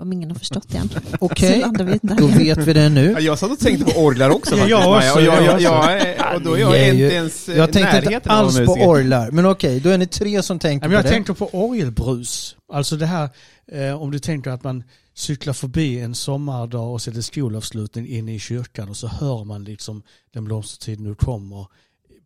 Om 0.00 0.12
ingen 0.12 0.30
har 0.30 0.38
förstått 0.38 0.68
det 0.68 0.78
än. 0.78 0.90
Okej, 1.20 1.54
Så 1.54 1.60
landar 1.66 1.84
vi 1.84 1.98
där. 2.02 2.16
då 2.16 2.26
vet 2.26 2.58
vi 2.58 2.72
det 2.72 2.88
nu. 2.88 3.10
Ja, 3.12 3.20
jag 3.20 3.38
satt 3.38 3.50
och 3.50 3.58
tänkte 3.58 3.92
på 3.94 4.00
orglar 4.00 4.30
också 4.30 4.56
Ja, 4.68 4.78
faktiskt. 4.78 4.78
jag 4.78 4.96
också, 4.96 5.18
och, 5.18 5.22
jag, 5.22 5.42
jag 5.44 5.60
jag, 5.60 6.16
jag, 6.18 6.34
och 6.36 6.42
då 6.42 6.54
är 6.54 6.58
jag 6.60 6.78
ju- 6.94 7.04
inte 7.04 7.14
ens 7.14 7.48
eh, 7.48 7.56
Jag 7.56 7.72
tänkte 7.72 8.14
inte 8.14 8.30
alls 8.30 8.56
på 8.58 8.72
orglar, 8.72 9.30
men 9.30 9.46
okej, 9.46 9.80
då 9.80 9.90
är 9.90 9.98
ni 9.98 10.06
tre 10.06 10.42
som 10.42 10.58
tänker 10.58 10.88
men 10.88 10.94
jag 10.94 11.02
på 11.02 11.08
det. 11.08 11.14
tänkte 11.14 11.34
på 11.34 11.48
orgelbrus. 11.52 12.56
Alltså 12.72 12.96
det 12.96 13.06
här, 13.06 13.28
eh, 13.72 14.02
om 14.02 14.10
du 14.10 14.18
tänker 14.18 14.50
att 14.50 14.64
man 14.64 14.84
cyklar 15.14 15.54
förbi 15.54 16.00
en 16.00 16.14
sommardag 16.14 16.92
och 16.92 17.02
så 17.02 17.10
är 17.10 17.14
det 17.14 17.22
skolavslutning 17.22 18.06
inne 18.08 18.34
i 18.34 18.38
kyrkan 18.38 18.88
och 18.88 18.96
så 18.96 19.06
hör 19.06 19.44
man 19.44 19.64
liksom 19.64 20.02
den 20.34 20.44
blomstertid 20.44 21.00
nu 21.00 21.14
kommer 21.14 21.66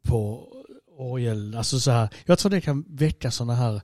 på 0.08 0.48
orgel. 0.98 1.54
Alltså 1.56 1.80
så 1.80 1.90
här, 1.90 2.08
jag 2.26 2.38
tror 2.38 2.50
det 2.50 2.60
kan 2.60 2.84
väcka 2.88 3.30
sådana 3.30 3.54
här 3.54 3.74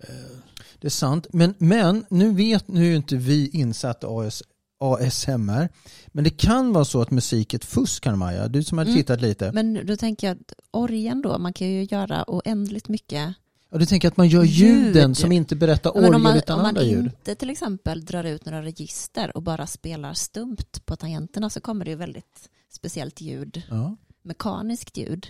eh, 0.00 0.36
Det 0.80 0.86
är 0.88 0.90
sant, 0.90 1.26
men, 1.32 1.54
men 1.58 2.04
nu 2.10 2.32
vet 2.34 2.68
nu 2.68 2.92
är 2.92 2.96
inte 2.96 3.16
vi 3.16 3.48
insatta 3.48 4.06
AS, 4.10 4.42
ASMR. 4.80 5.68
Men 6.08 6.24
det 6.24 6.30
kan 6.30 6.72
vara 6.72 6.84
så 6.84 7.02
att 7.02 7.10
musik 7.10 7.54
är 7.54 7.58
ett 7.58 7.64
fusk, 7.64 8.06
Maja. 8.06 8.48
Du 8.48 8.62
som 8.64 8.78
har 8.78 8.84
Mm. 8.84 8.96
tittat 8.96 9.20
lite. 9.20 9.52
Men 9.52 9.86
då 9.86 9.96
tänker 9.96 10.26
jag 10.26 10.36
att 10.36 10.52
orgen 10.70 11.22
då, 11.22 11.38
man 11.38 11.52
kan 11.52 11.68
ju 11.68 11.84
göra 11.90 12.24
oändligt 12.28 12.88
mycket. 12.88 13.34
Och 13.70 13.78
du 13.78 13.86
tänker 13.86 14.08
att 14.08 14.16
man 14.16 14.28
gör 14.28 14.44
Ljud. 14.44 14.84
ljuden 14.86 15.14
som 15.14 15.32
inte 15.32 15.56
berättar 15.56 15.96
om 15.96 16.04
orgel 16.04 16.18
man, 16.22 16.36
utan 16.36 16.54
om 16.56 16.62
man 16.62 16.68
andra 16.68 16.82
ljud. 16.82 17.04
inte 17.04 17.34
till 17.34 17.50
exempel 17.50 18.04
drar 18.04 18.24
ut 18.24 18.44
några 18.44 18.62
register 18.62 19.36
och 19.36 19.42
bara 19.42 19.66
spelar 19.66 20.14
stumt 20.14 20.56
på 20.84 20.96
tangenterna 20.96 21.50
så 21.50 21.60
kommer 21.60 21.84
det 21.84 21.90
ju 21.90 21.96
väldigt 21.96 22.48
speciellt 22.72 23.20
ljud, 23.20 23.62
Ja. 23.70 23.96
mekaniskt 24.22 24.96
ljud. 24.96 25.26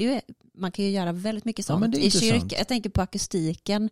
Är 0.00 0.22
man 0.54 0.72
kan 0.72 0.84
ju 0.84 0.90
göra 0.90 1.12
väldigt 1.12 1.44
mycket 1.44 1.68
Ja, 1.68 1.74
sånt 1.80 1.94
är 1.94 1.98
i 1.98 2.04
intressant. 2.04 2.42
kyrka. 2.42 2.56
Jag 2.58 2.68
tänker 2.68 2.90
på 2.90 3.00
akustiken 3.02 3.90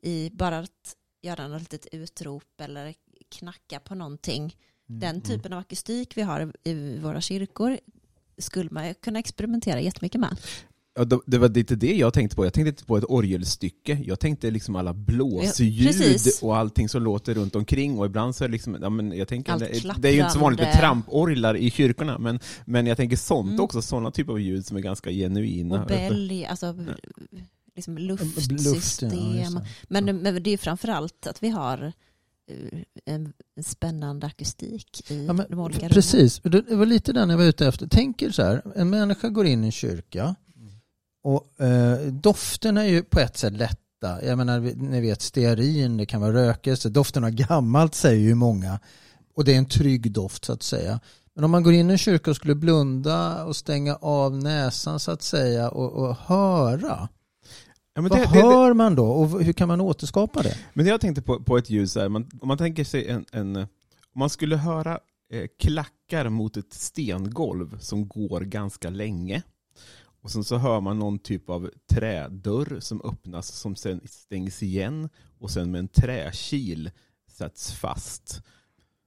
i 0.00 0.30
bara 0.32 0.58
att 0.58 0.96
göra 1.22 1.48
något 1.48 1.60
litet 1.62 1.86
utrop 1.94 2.60
eller 2.60 2.94
knacka 3.28 3.80
på 3.80 3.94
någonting. 3.94 4.56
Mm, 4.88 5.00
Den 5.00 5.20
typen 5.20 5.52
av 5.52 5.58
akustik 5.58 6.16
vi 6.16 6.22
har 6.22 6.52
i 6.64 6.98
våra 6.98 7.20
kyrkor 7.20 7.78
skulle 8.38 8.70
man 8.70 8.94
kunna 8.94 9.18
experimentera 9.18 9.80
jättemycket 9.80 10.20
med. 10.20 10.36
Ja, 10.94 11.04
det- 11.04 11.20
det 11.26 11.38
var 11.38 11.48
lite 11.48 11.76
det 11.76 11.94
jag 11.96 12.14
tänkte 12.14 12.36
på. 12.36 12.44
Jag 12.46 12.52
tänkte 12.52 12.68
inte 12.68 12.84
på 12.84 12.96
ett 12.96 13.04
orgelstycke. 13.08 13.98
Jag 14.04 14.20
tänkte 14.20 14.50
liksom 14.50 14.76
alla 14.76 14.94
blåsljud 14.94 15.86
precis. 15.86 16.42
och 16.42 16.56
allting 16.56 16.88
som 16.88 17.02
låter 17.02 17.34
runt 17.34 17.56
omkring. 17.56 17.98
Och 17.98 18.06
ibland 18.06 18.36
så 18.36 18.44
är 18.44 18.48
det 18.48 18.52
liksom, 18.52 18.78
ja, 18.82 18.90
men 18.90 19.12
jag 19.12 19.28
tänker, 19.28 19.58
det, 19.58 19.94
det 19.98 20.08
är 20.08 20.12
ju 20.12 20.18
inte 20.20 20.32
så 20.32 20.38
vanligt 20.38 20.60
med 20.60 20.72
tramporglar 20.72 21.54
i 21.56 21.70
kyrkorna, 21.70 22.18
men, 22.18 22.40
men 22.64 22.86
jag 22.86 22.96
tänker 22.96 23.16
sånt 23.16 23.48
Mm. 23.50 23.60
också, 23.64 23.82
sådana 23.82 24.10
typer 24.10 24.32
av 24.32 24.40
ljud 24.40 24.66
som 24.66 24.76
är 24.76 24.80
ganska 24.80 25.10
genuina. 25.10 25.80
Och 25.82 25.86
bälg, 25.88 26.46
alltså 26.46 26.74
liksom 27.76 27.98
luftsystem. 27.98 28.58
Luft, 28.58 29.02
ja. 29.02 29.62
Men, 29.88 30.04
men 30.22 30.42
det 30.42 30.50
är 30.50 30.56
framförallt 30.58 31.26
att 31.26 31.42
vi 31.42 31.48
har 31.48 31.92
eh, 32.50 32.78
en, 33.04 33.32
spännande 33.64 34.26
akustik 34.26 35.10
i 35.10 35.26
Ja, 35.26 35.32
men 35.32 35.46
de 35.50 35.58
olika 35.58 35.78
rummen. 35.78 35.90
Precis, 35.90 36.40
det 36.44 36.60
det 36.62 36.76
var 36.76 36.86
lite 36.86 37.12
den 37.12 37.30
jag 37.30 37.36
var 37.38 37.44
ute 37.44 37.66
efter. 37.66 37.86
Tänk 37.86 38.22
er 38.22 38.30
så 38.30 38.42
här, 38.42 38.62
en 38.76 38.90
människa 38.90 39.28
går 39.28 39.46
in 39.46 39.62
i 39.64 39.66
en 39.66 39.72
kyrka 39.72 40.34
och 41.22 41.60
eh, 41.60 41.98
dofterna 41.98 42.84
är 42.84 42.88
ju 42.88 43.02
på 43.02 43.20
ett 43.20 43.36
sätt 43.36 43.52
lätta. 43.52 44.24
Jag 44.24 44.38
menar, 44.38 44.60
ni 44.76 45.00
vet 45.00 45.22
stearin, 45.22 45.96
det 45.96 46.06
kan 46.06 46.20
vara 46.20 46.32
rökelse, 46.32 46.88
doften 46.88 47.24
av 47.24 47.30
gammalt 47.30 47.94
säger 47.94 48.20
ju 48.20 48.34
många. 48.34 48.80
Och 49.34 49.44
det 49.44 49.54
är 49.54 49.58
en 49.58 49.66
trygg 49.66 50.12
doft 50.12 50.44
så 50.44 50.52
att 50.52 50.62
säga. 50.62 51.00
Men 51.34 51.44
om 51.44 51.50
man 51.50 51.62
går 51.62 51.72
in 51.72 51.90
i 51.90 51.92
en 51.92 51.98
kyrka 51.98 52.30
och 52.30 52.36
skulle 52.36 52.54
blunda 52.54 53.44
och 53.44 53.56
stänga 53.56 53.94
av 53.96 54.36
näsan 54.36 55.00
så 55.00 55.10
att 55.10 55.22
säga 55.22 55.70
och, 55.70 55.92
och 55.92 56.16
höra. 56.16 57.08
Ja, 57.94 58.02
Vad 58.02 58.10
det, 58.10 58.16
det, 58.16 58.20
det, 58.20 58.42
hör 58.42 58.74
man 58.74 58.94
då 58.94 59.06
och 59.06 59.42
hur 59.42 59.52
kan 59.52 59.68
man 59.68 59.80
återskapa 59.80 60.42
det? 60.42 60.56
men 60.72 60.86
jag 60.86 61.00
tänkte 61.00 61.22
på, 61.22 61.42
på 61.42 61.58
ett 61.58 61.70
ljud 61.70 61.90
så 61.90 62.00
här, 62.00 62.08
man, 62.08 62.30
om 62.40 62.48
man 62.48 62.58
tänker 62.58 62.84
sig 62.84 63.08
en, 63.08 63.24
en 63.32 63.66
om 64.14 64.18
man 64.18 64.30
skulle 64.30 64.56
höra 64.56 64.98
eh, 65.32 65.46
klackar 65.58 66.28
mot 66.28 66.56
ett 66.56 66.72
stengolv 66.72 67.78
som 67.80 68.08
går 68.08 68.40
ganska 68.40 68.90
länge. 68.90 69.42
Och 70.22 70.30
sen 70.30 70.44
så 70.44 70.56
hör 70.56 70.80
man 70.80 70.98
någon 70.98 71.18
typ 71.18 71.50
av 71.50 71.70
trädörr 71.94 72.80
som 72.80 73.00
öppnas 73.04 73.46
som 73.52 73.76
sen 73.76 74.00
stängs 74.04 74.62
igen 74.62 75.08
och 75.40 75.50
sen 75.50 75.70
med 75.70 75.78
en 75.78 75.88
träkil 75.88 76.90
sätts 77.38 77.72
fast. 77.72 78.40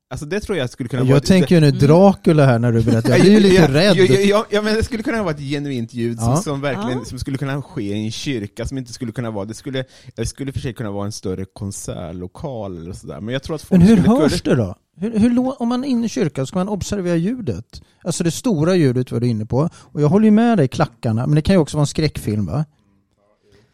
Alltså 0.09 0.25
det 0.25 0.39
tror 0.39 0.57
jag 0.57 0.69
skulle 0.69 0.89
kunna 0.89 1.03
vara... 1.03 1.13
Jag 1.13 1.23
tänker 1.25 1.55
ju 1.55 1.61
nu 1.61 1.67
Mm. 1.67 1.79
Dracula 1.79 2.45
här 2.45 2.59
när 2.59 2.71
du 2.71 2.81
berättar. 2.83 3.09
Jag 3.09 3.21
blir 3.21 3.31
ju 3.31 3.39
lite 3.49 3.73
rädd. 3.73 3.97
Ja, 3.97 4.03
ja, 4.05 4.19
ja, 4.19 4.45
ja, 4.49 4.61
men 4.61 4.75
det 4.75 4.83
skulle 4.83 5.03
kunna 5.03 5.23
vara 5.23 5.33
ett 5.33 5.39
genuint 5.39 5.93
ljud 5.93 6.19
som, 6.19 6.29
Ja. 6.29 6.35
som 6.37 6.61
verkligen 6.61 6.97
Ja. 6.99 7.05
som 7.05 7.19
skulle 7.19 7.37
kunna 7.37 7.61
ske 7.61 7.81
i 7.83 8.05
en 8.05 8.11
kyrka, 8.11 8.65
som 8.65 8.77
inte 8.77 8.93
skulle 8.93 9.11
kunna 9.11 9.31
vara... 9.31 9.45
Det 9.45 9.53
skulle, 9.53 9.85
det 10.15 10.25
skulle 10.25 10.51
för 10.53 10.59
sig 10.59 10.73
kunna 10.73 10.91
vara 10.91 11.05
en 11.05 11.11
större 11.11 11.45
konsertlokal 11.45 12.77
eller 12.77 12.93
sådär. 12.93 13.21
Men 13.21 13.33
jag 13.33 13.43
tror 13.43 13.55
att 13.55 13.61
folk 13.61 13.79
Men 13.79 13.87
hur 13.87 13.97
skulle 14.01 14.17
hörs 14.19 14.41
det 14.41 14.55
då? 14.55 14.75
Hur, 14.97 15.19
hur, 15.19 15.61
om 15.61 15.69
man 15.69 15.83
är 15.83 15.87
inne 15.87 16.05
i 16.05 16.09
kyrkan 16.09 16.47
ska 16.47 16.57
man 16.59 16.69
observera 16.69 17.15
ljudet. 17.15 17.81
Alltså 18.03 18.23
det 18.23 18.31
stora 18.31 18.75
ljudet 18.75 19.11
var 19.11 19.19
du 19.19 19.27
inne 19.27 19.45
på. 19.45 19.69
Och 19.75 20.01
jag 20.01 20.09
håller 20.09 20.25
ju 20.25 20.31
med 20.31 20.57
dig 20.57 20.67
klackarna, 20.67 21.27
men 21.27 21.35
det 21.35 21.41
kan 21.41 21.55
ju 21.55 21.59
också 21.59 21.77
vara 21.77 21.83
en 21.83 21.87
skräckfilm 21.87 22.45
va? 22.45 22.65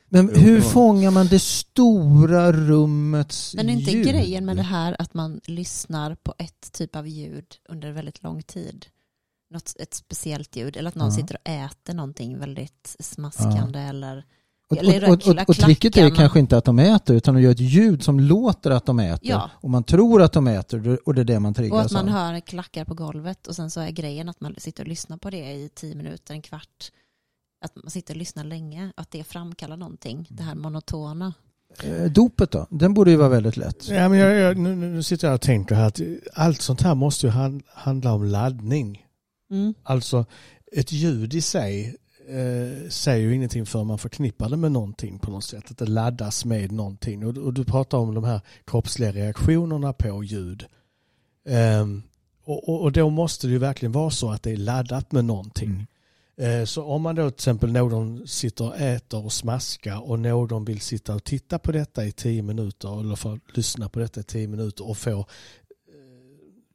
Men 0.10 0.30
Jo, 0.34 0.40
hur 0.42 0.56
ja. 0.58 0.62
fångar 0.64 1.12
man 1.12 1.28
det 1.28 1.40
stora 1.40 2.52
rummets 2.52 3.56
Men 3.56 3.70
är 3.70 3.74
inte 3.74 3.92
ljud? 3.92 4.08
grejen 4.08 4.46
med 4.46 4.56
det 4.58 4.64
här 4.64 4.96
att 5.00 5.14
man 5.14 5.42
lyssnar 5.46 6.16
på 6.16 6.34
ett 6.38 6.72
typ 6.72 6.96
av 6.96 7.08
ljud 7.08 7.46
under 7.70 7.92
väldigt 7.92 8.24
lång 8.24 8.44
tid? 8.44 8.86
Något, 9.54 9.76
ett 9.80 9.94
speciellt 9.94 10.56
ljud, 10.56 10.78
eller 10.78 10.88
att 10.90 10.96
någon 10.96 11.10
Ja. 11.10 11.16
sitter 11.16 11.36
och 11.36 11.50
äter 11.50 11.94
någonting 11.94 12.40
väldigt 12.40 12.96
smaskande 13.00 13.80
Och, 13.80 13.86
eller 13.90 14.26
och, 14.72 15.10
och, 15.10 15.28
och, 15.28 15.50
och 15.50 15.56
tricket 15.56 15.98
är 15.98 16.16
kanske 16.16 16.40
inte 16.40 16.58
att 16.58 16.66
de 16.66 16.80
äter 16.80 17.16
utan 17.16 17.36
de 17.36 17.42
gör 17.42 17.52
ett 17.52 17.60
ljud 17.60 18.04
som 18.04 18.20
låter 18.20 18.72
att 18.72 18.86
de 18.86 19.00
äter. 19.00 19.30
Ja. 19.30 19.50
Och 19.54 19.70
man 19.70 19.84
tror 19.84 20.22
att 20.22 20.34
de 20.34 20.48
äter 20.48 21.00
och 21.06 21.14
det 21.16 21.22
är 21.22 21.26
det 21.26 21.40
man 21.40 21.50
Och 21.50 21.56
triggas 21.56 21.86
att 21.86 21.92
man 21.92 22.10
av. 22.10 22.16
hör 22.16 22.40
klackar 22.40 22.86
på 22.86 22.94
golvet 22.94 23.48
och 23.48 23.56
sen 23.56 23.72
så 23.72 23.82
är 23.82 23.92
grejen 23.92 24.30
att 24.30 24.42
man 24.42 24.56
sitter 24.58 24.84
och 24.84 24.88
lyssnar 24.90 25.18
på 25.18 25.30
det 25.30 25.52
i 25.54 25.70
tio 25.76 25.96
minuter, 25.96 26.34
en 26.34 26.42
kvart. 26.42 26.92
Att 27.66 27.76
man 27.76 27.92
sitter 27.92 28.14
och 28.14 28.18
lyssnar 28.18 28.44
länge, 28.44 28.92
att 28.96 29.12
det 29.12 29.24
framkallar 29.24 29.78
någonting, 29.78 30.28
det 30.30 30.44
här 30.44 30.56
monotona. 30.56 31.34
Eh, 31.84 32.04
Dopet 32.12 32.52
då? 32.52 32.68
Den 32.70 32.94
borde 32.94 33.12
ju 33.12 33.18
vara 33.18 33.30
väldigt 33.30 33.58
lätt. 33.58 33.88
Ja, 33.90 34.10
men 34.10 34.20
jag, 34.20 34.36
jag, 34.36 34.58
nu, 34.58 34.76
nu 34.76 35.04
sitter 35.04 35.28
jag 35.28 35.36
och 35.36 35.42
tänker 35.42 35.76
här 35.76 35.88
att 35.88 36.00
allt 36.34 36.62
sånt 36.62 36.82
här 36.82 36.96
måste 36.96 37.26
ju 37.28 37.32
han, 37.32 37.62
handla 37.68 38.14
om 38.14 38.24
laddning. 38.24 39.06
Mm. 39.52 39.74
Alltså 39.84 40.26
ett 40.72 40.92
ljud 40.92 41.34
i 41.34 41.42
sig 41.42 41.96
eh, 42.32 42.90
säger 42.90 43.28
ju 43.28 43.36
ingenting 43.36 43.66
för 43.66 43.84
man 43.84 43.98
förknippar 43.98 44.50
det 44.50 44.58
med 44.58 44.72
någonting 44.72 45.20
på 45.20 45.32
något 45.32 45.44
sätt. 45.44 45.72
Att 45.72 45.78
det 45.78 45.86
laddas 45.86 46.46
med 46.46 46.72
någonting. 46.72 47.26
Och, 47.26 47.38
och 47.38 47.54
du 47.54 47.66
pratar 47.66 47.98
om 47.98 48.14
de 48.16 48.24
här 48.24 48.42
kroppsliga 48.66 49.12
reaktionerna 49.12 49.94
på 49.94 50.24
ljud. 50.24 50.66
Ehm, 51.46 52.04
och, 52.44 52.70
och, 52.70 52.82
och 52.82 52.92
då 52.92 53.10
måste 53.10 53.48
det 53.48 53.52
ju 53.52 53.60
verkligen 53.60 53.92
vara 53.92 54.10
så 54.10 54.32
att 54.32 54.44
det 54.44 54.52
är 54.52 54.58
laddat 54.58 55.12
med 55.12 55.26
någonting. 55.26 55.70
Mm. 55.70 56.62
Eh, 56.62 56.66
Så 56.66 56.84
om 56.84 57.02
man 57.02 57.16
då 57.16 57.30
till 57.30 57.36
exempel 57.36 57.72
någon 57.72 58.28
sitter 58.28 58.66
och 58.66 58.78
äter 58.78 59.26
och 59.26 59.34
smaskar 59.34 60.10
och 60.10 60.20
någon 60.20 60.66
vill 60.66 60.82
sitta 60.82 61.16
och 61.16 61.24
titta 61.24 61.60
på 61.60 61.72
detta 61.72 62.06
i 62.06 62.12
tio 62.12 62.42
minuter 62.42 63.00
eller 63.00 63.16
få 63.16 63.40
lyssna 63.54 63.90
på 63.90 64.00
detta 64.00 64.20
i 64.20 64.24
tio 64.24 64.48
minuter 64.48 64.90
och 64.90 64.98
få 64.98 65.20
eh, 65.20 65.26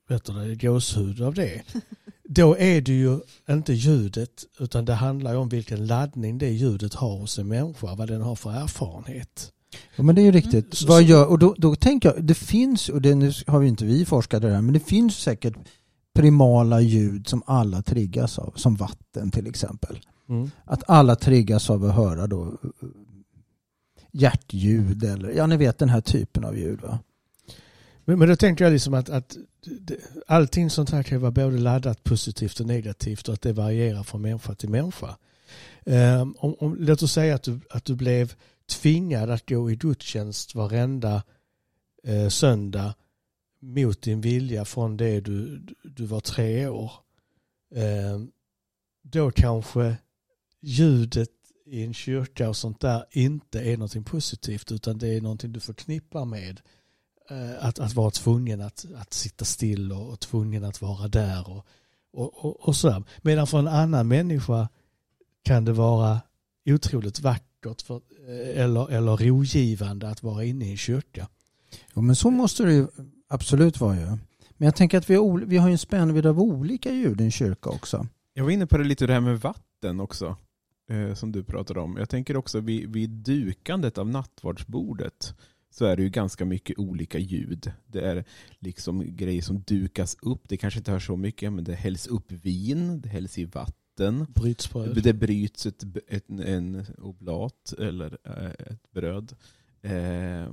vet 0.09 0.25
du, 0.25 0.57
gåshud 0.69 1.23
av 1.23 1.35
det. 1.35 1.63
Då 2.29 2.57
är 2.59 2.81
det 2.81 2.93
ju 2.93 3.19
inte 3.51 3.73
ljudet 3.73 4.45
utan 4.61 4.85
det 4.85 4.95
handlar 4.95 5.33
ju 5.33 5.37
om 5.39 5.49
vilken 5.49 5.87
laddning 5.87 6.39
det 6.39 6.51
ljudet 6.51 6.95
har 6.95 7.19
hos 7.19 7.39
en 7.39 7.49
människa, 7.49 7.95
vad 7.95 8.09
den 8.09 8.23
har 8.23 8.37
för 8.37 8.51
erfarenhet. 8.51 9.53
Ja, 9.97 10.03
men 10.03 10.15
det 10.15 10.21
är 10.21 10.25
ju 10.25 10.33
riktigt. 10.33 10.75
Så- 10.75 10.87
Vad 10.87 11.03
gör, 11.03 11.27
och 11.27 11.39
då, 11.39 11.55
då 11.59 11.75
tänker 11.77 12.13
jag, 12.15 12.25
det 12.25 12.35
finns, 12.35 12.89
och 12.89 13.03
det 13.03 13.15
nu 13.15 13.33
har 13.47 13.59
vi 13.59 13.69
inte 13.69 13.85
vi 13.85 14.05
forskat 14.05 14.43
det 14.43 14.51
här, 14.51 14.63
men 14.63 14.73
det 14.75 14.81
finns 14.81 15.17
säkert 15.17 15.55
primala 16.15 16.81
ljud 16.81 17.29
som 17.29 17.43
alla 17.47 17.83
triggas 17.83 18.39
av, 18.39 18.53
som 18.57 18.77
vatten 18.77 19.31
till 19.31 19.47
exempel. 19.47 19.99
Att 20.65 20.83
alla 20.91 21.17
triggas 21.17 21.71
av 21.71 21.85
att 21.85 21.95
höra 21.95 22.27
då 22.27 22.43
eh, 22.47 22.89
hjärtljud 24.13 25.05
eller, 25.05 25.31
ja 25.31 25.47
ni 25.47 25.57
vet 25.57 25.79
den 25.79 25.89
här 25.89 26.01
typen 26.01 26.45
av 26.45 26.59
ljud 26.59 26.81
va. 26.81 26.99
Men, 28.09 28.19
men 28.19 28.29
då 28.29 28.37
tänker 28.37 28.65
jag 28.65 28.73
liksom 28.73 28.95
att, 28.95 29.09
att 29.09 29.37
det, 29.65 29.97
allting 30.27 30.71
sånt 30.71 30.91
här 30.91 31.03
kan 31.03 31.21
vara 31.21 31.31
både 31.31 31.59
laddat 31.59 32.05
positivt 32.05 32.61
och 32.61 32.67
negativt 32.67 33.29
och 33.29 33.35
att 33.35 33.43
det 33.43 33.53
varierar 33.53 34.03
från 34.03 34.23
människa 34.23 34.55
till 34.55 34.69
människa. 34.69 35.17
Um, 35.85 36.37
om, 36.39 36.55
om, 36.59 36.77
låt 36.79 37.03
oss 37.03 37.13
säga 37.13 37.35
att 37.35 37.43
du, 37.43 37.61
att 37.71 37.85
du 37.85 37.95
blev 37.95 38.35
tvingad 38.69 39.31
att 39.31 39.49
gå 39.49 39.71
i 39.71 39.77
gudstjänst 39.77 40.55
varenda 40.55 41.23
eh, 42.05 42.29
söndag 42.29 42.95
mot 43.61 44.03
din 44.03 44.21
vilja 44.21 44.65
från 44.65 44.97
det 44.97 45.21
du, 45.21 45.63
du 45.83 46.07
var 46.07 46.21
tre 46.21 46.69
år. 46.69 46.93
Um, 47.75 48.31
då 49.03 49.31
kanske 49.31 49.97
ljudet 50.61 51.31
i 51.67 51.85
en 51.85 51.95
kyrka 51.95 52.49
och 52.49 52.57
sånt 52.57 52.81
där 52.81 53.05
inte 53.11 53.61
är 53.61 53.77
någonting 53.77 54.05
positivt 54.05 54.73
utan 54.73 54.99
det 54.99 55.09
är 55.09 55.21
någonting 55.21 55.53
du 55.53 55.61
förknippar 55.61 56.25
med 56.25 56.51
eh, 56.51 56.63
att, 57.61 57.79
att 57.79 57.95
vara 57.95 58.11
tvungen 58.11 58.61
att, 58.61 58.87
att 58.97 59.13
sitta 59.13 59.45
still 59.45 59.93
och, 59.93 60.09
och 60.13 60.21
tvungen 60.21 60.65
att 60.65 60.83
vara 60.83 61.09
där 61.09 61.51
och, 61.51 61.67
och, 62.13 62.45
och, 62.45 62.69
och 62.69 62.77
sådär. 62.77 63.03
Medan 63.23 63.47
för 63.47 63.59
en 63.59 63.69
annan 63.69 64.09
människa 64.09 64.69
kan 65.45 65.65
det 65.65 65.73
vara 65.73 66.21
otroligt 66.67 67.21
vackert 67.21 67.83
för, 67.83 67.97
eh, 68.29 68.63
eller, 68.63 68.91
eller 68.91 69.17
rogivande 69.17 70.09
att 70.09 70.23
vara 70.23 70.45
inne 70.45 70.65
i 70.65 70.71
en 70.71 70.77
kyrka. 70.77 71.29
Jo, 71.95 72.03
men 72.03 72.17
så 72.17 72.31
måste 72.31 72.65
det 72.65 72.73
ju 72.73 72.87
absolut 73.29 73.81
vara 73.81 73.97
ju. 73.97 74.07
Men 74.57 74.67
jag 74.67 74.77
tänker 74.77 74.99
att 74.99 75.11
vi 75.11 75.15
har, 75.15 75.39
vi 75.39 75.57
har 75.57 75.69
ju 75.69 75.73
en 75.73 75.79
spännvidd 75.79 76.27
av 76.27 76.41
olika 76.41 76.93
ljud 76.93 77.21
i 77.21 77.25
en 77.25 77.31
kyrka 77.31 77.71
också. 77.71 78.07
Jag 78.35 78.45
var 78.45 78.51
inne 78.51 78.67
på 78.67 78.79
det 78.79 78.85
lite 78.85 79.07
det 79.07 79.13
här 79.13 79.21
med 79.21 79.41
vatten 79.41 80.01
också, 80.01 80.37
eh, 80.91 81.15
som 81.15 81.33
du 81.33 81.45
pratade 81.45 81.81
om. 81.81 81.97
Jag 81.97 82.09
tänker 82.09 82.37
också 82.37 82.61
vid, 82.61 82.93
vid 82.93 83.11
dukandet 83.11 83.99
av 83.99 84.09
nattvardsbordet 84.09 85.35
så 85.79 85.85
är 85.85 85.97
det 85.97 86.03
ju 86.03 86.09
ganska 86.09 86.45
mycket 86.45 86.79
olika 86.79 87.19
ljud. 87.19 87.73
Det 87.87 88.01
är 88.01 88.25
liksom 88.59 89.17
grejer 89.17 89.43
som 89.43 89.61
dukas 89.61 90.17
upp. 90.23 90.49
Det 90.49 90.57
kanske 90.57 90.81
inte 90.81 90.93
hörs 90.93 91.07
så 91.07 91.17
mycket, 91.17 91.53
men 91.53 91.65
det 91.65 91.75
hälls 91.75 92.07
upp 92.07 92.33
vin, 92.33 93.01
det 93.01 93.09
hälls 93.09 93.39
i 93.39 93.45
vatten. 93.45 94.27
Brytsbröd. 94.35 95.03
Det 95.03 95.13
bryts 95.13 95.67
ett, 95.67 95.85
ett, 96.09 96.31
en 96.31 96.87
oblat 96.99 97.73
eller 97.79 98.19
eh, 98.25 98.73
ett 98.73 98.91
bröd. 98.91 99.37
Eh, 99.83 100.53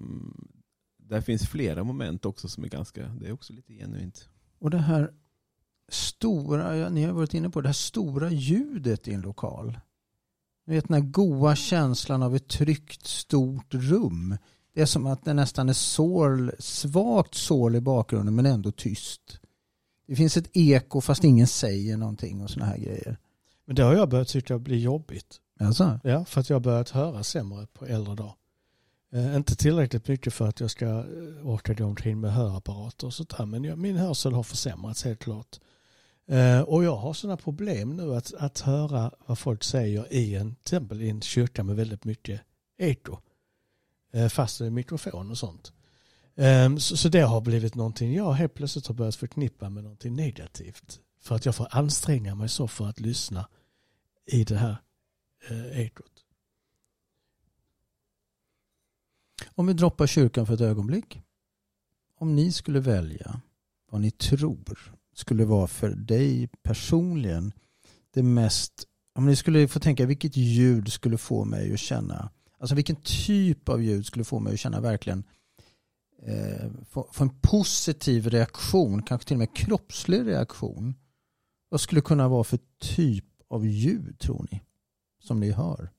där 0.98 1.22
finns 1.22 1.48
flera 1.48 1.84
moment 1.84 2.26
också 2.26 2.48
som 2.48 2.64
är 2.64 2.68
ganska, 2.68 3.08
det 3.08 3.28
är 3.28 3.32
också 3.32 3.54
lite 3.54 3.74
genuint. 3.74 4.30
Och 4.60 4.70
det 4.70 4.78
här 4.78 5.14
stora, 5.90 6.78
ja, 6.78 6.90
ni 6.90 7.04
har 7.04 7.14
varit 7.14 7.34
inne 7.34 7.50
på 7.50 7.62
det 7.62 7.68
här 7.68 7.74
stora 7.74 8.32
ljudet 8.32 9.08
i 9.08 9.14
en 9.14 9.22
lokal. 9.22 9.80
Ni 10.66 10.76
vet 10.76 10.88
den 10.88 11.04
här 11.04 11.12
goa 11.12 11.56
känslan 11.56 12.24
av 12.24 12.36
ett 12.36 12.48
tryggt 12.48 13.08
stort 13.08 13.74
rum. 13.74 14.38
Det 14.74 14.82
är 14.82 14.86
som 14.86 15.08
att 15.08 15.26
det 15.26 15.34
nästan 15.34 15.70
är 15.70 15.74
sorl, 15.74 16.52
svagt 16.60 17.36
sorl 17.36 17.76
i 17.76 17.82
bakgrunden 17.82 18.36
men 18.36 18.46
ändå 18.46 18.72
tyst. 18.72 19.40
Det 20.08 20.16
finns 20.16 20.38
ett 20.38 20.50
eko 20.54 21.02
fast 21.02 21.24
ingen 21.24 21.48
säger 21.48 21.98
någonting 21.98 22.42
och 22.42 22.50
såna 22.50 22.66
här 22.66 22.78
grejer. 22.78 23.18
Men 23.66 23.76
det 23.76 23.84
har 23.84 23.94
jag 23.94 24.10
börjat 24.10 24.28
tycka 24.28 24.60
blir 24.60 24.78
jobbigt. 24.78 25.40
Alltså, 25.60 26.00
Ja, 26.04 26.26
för 26.26 26.42
att 26.42 26.50
jag 26.50 26.56
har 26.56 26.62
börjat 26.62 26.90
höra 26.90 27.24
sämre 27.24 27.68
på 27.74 27.86
äldre 27.86 28.16
dag. 28.16 28.34
Eh, 29.14 29.36
inte 29.36 29.56
tillräckligt 29.56 30.08
mycket 30.08 30.34
för 30.34 30.48
att 30.48 30.60
jag 30.60 30.72
ska 30.72 30.86
eh, 30.86 31.04
orka 31.48 31.74
gå 31.74 31.86
omkring 31.86 32.20
med 32.20 32.34
hörapparater 32.34 33.08
och 33.08 33.14
sånt 33.14 33.38
där. 33.38 33.46
Men 33.46 33.64
jag, 33.64 33.78
min 33.78 33.98
hörsel 33.98 34.34
har 34.34 34.44
försämrats 34.44 35.04
helt 35.04 35.20
klart. 35.20 35.60
Eh, 36.28 36.62
och 36.62 36.84
jag 36.84 36.96
har 36.96 37.14
sådana 37.14 37.38
problem 37.38 37.96
nu 37.96 38.16
att, 38.16 38.34
att 38.34 38.60
höra 38.60 39.12
vad 39.26 39.40
folk 39.40 39.64
säger 39.64 40.14
i 40.14 40.36
en, 40.36 40.56
till 40.56 40.62
exempel 40.62 41.02
i 41.02 41.10
en 41.10 41.22
kyrka 41.22 41.64
med 41.64 41.76
väldigt 41.76 42.06
mycket 42.06 42.42
eko. 42.78 43.18
Eh, 44.14 44.30
fast 44.30 44.62
i 44.62 44.70
mikrofon 44.70 45.32
och 45.32 45.38
sånt. 45.38 45.74
Ehm, 46.36 46.80
så, 46.80 47.10
det 47.10 47.22
har 47.22 47.42
blivit 47.42 47.76
någonting 47.76 48.14
jag 48.14 48.34
helt 48.34 48.54
plötsligt 48.54 48.88
har 48.88 48.96
börjat 48.96 49.16
förknippa 49.16 49.70
med 49.70 49.84
någonting 49.84 50.16
negativt. 50.16 51.00
För 51.22 51.36
att 51.36 51.46
jag 51.46 51.56
får 51.56 51.68
anstränga 51.72 52.36
mig 52.36 52.50
så 52.50 52.68
för 52.68 52.90
att 52.90 53.00
lyssna 53.00 53.48
i 54.26 54.44
det 54.44 54.58
här 54.58 54.78
eh, 55.50 55.80
ekot. 55.82 56.14
om 59.56 59.68
vi 59.68 59.74
droppar 59.74 60.08
kyrkan 60.08 60.46
för 60.46 60.54
ett 60.54 60.62
ögonblick. 60.62 61.22
Om 62.20 62.36
ni 62.36 62.52
skulle 62.52 62.80
välja 62.80 63.42
vad 63.92 64.02
ni 64.02 64.12
tror 64.12 64.96
skulle 65.16 65.46
vara 65.46 65.68
för 65.68 65.90
dig 65.90 66.48
personligen 66.48 67.54
det 68.14 68.24
mest, 68.24 68.88
om 69.16 69.26
ni 69.26 69.36
skulle 69.36 69.68
få 69.68 69.80
tänka 69.80 70.06
vilket 70.06 70.38
ljud 70.38 70.92
skulle 70.92 71.18
få 71.18 71.46
mig 71.46 71.74
att 71.74 71.80
känna, 71.80 72.30
alltså 72.64 72.76
vilken 72.76 72.96
typ 72.96 73.70
av 73.70 73.84
ljud 73.84 74.06
skulle 74.06 74.26
få 74.26 74.40
mig 74.40 74.54
att 74.54 74.60
känna 74.60 74.82
verkligen 74.82 75.24
eh, 76.22 76.72
få, 76.90 77.10
få 77.12 77.24
en 77.24 77.40
positiv 77.42 78.30
reaktion, 78.30 79.04
kanske 79.04 79.28
till 79.28 79.36
och 79.36 79.40
med 79.40 79.56
kroppslig 79.56 80.28
reaktion. 80.28 80.96
Vad 81.70 81.82
skulle 81.82 82.02
det 82.02 82.06
kunna 82.06 82.28
vara 82.28 82.44
för 82.44 82.60
typ 82.80 83.26
av 83.50 83.66
ljud 83.66 84.20
tror 84.20 84.48
ni? 84.52 84.62
Som 85.20 85.40
ni 85.40 85.52
hör? 85.52 85.92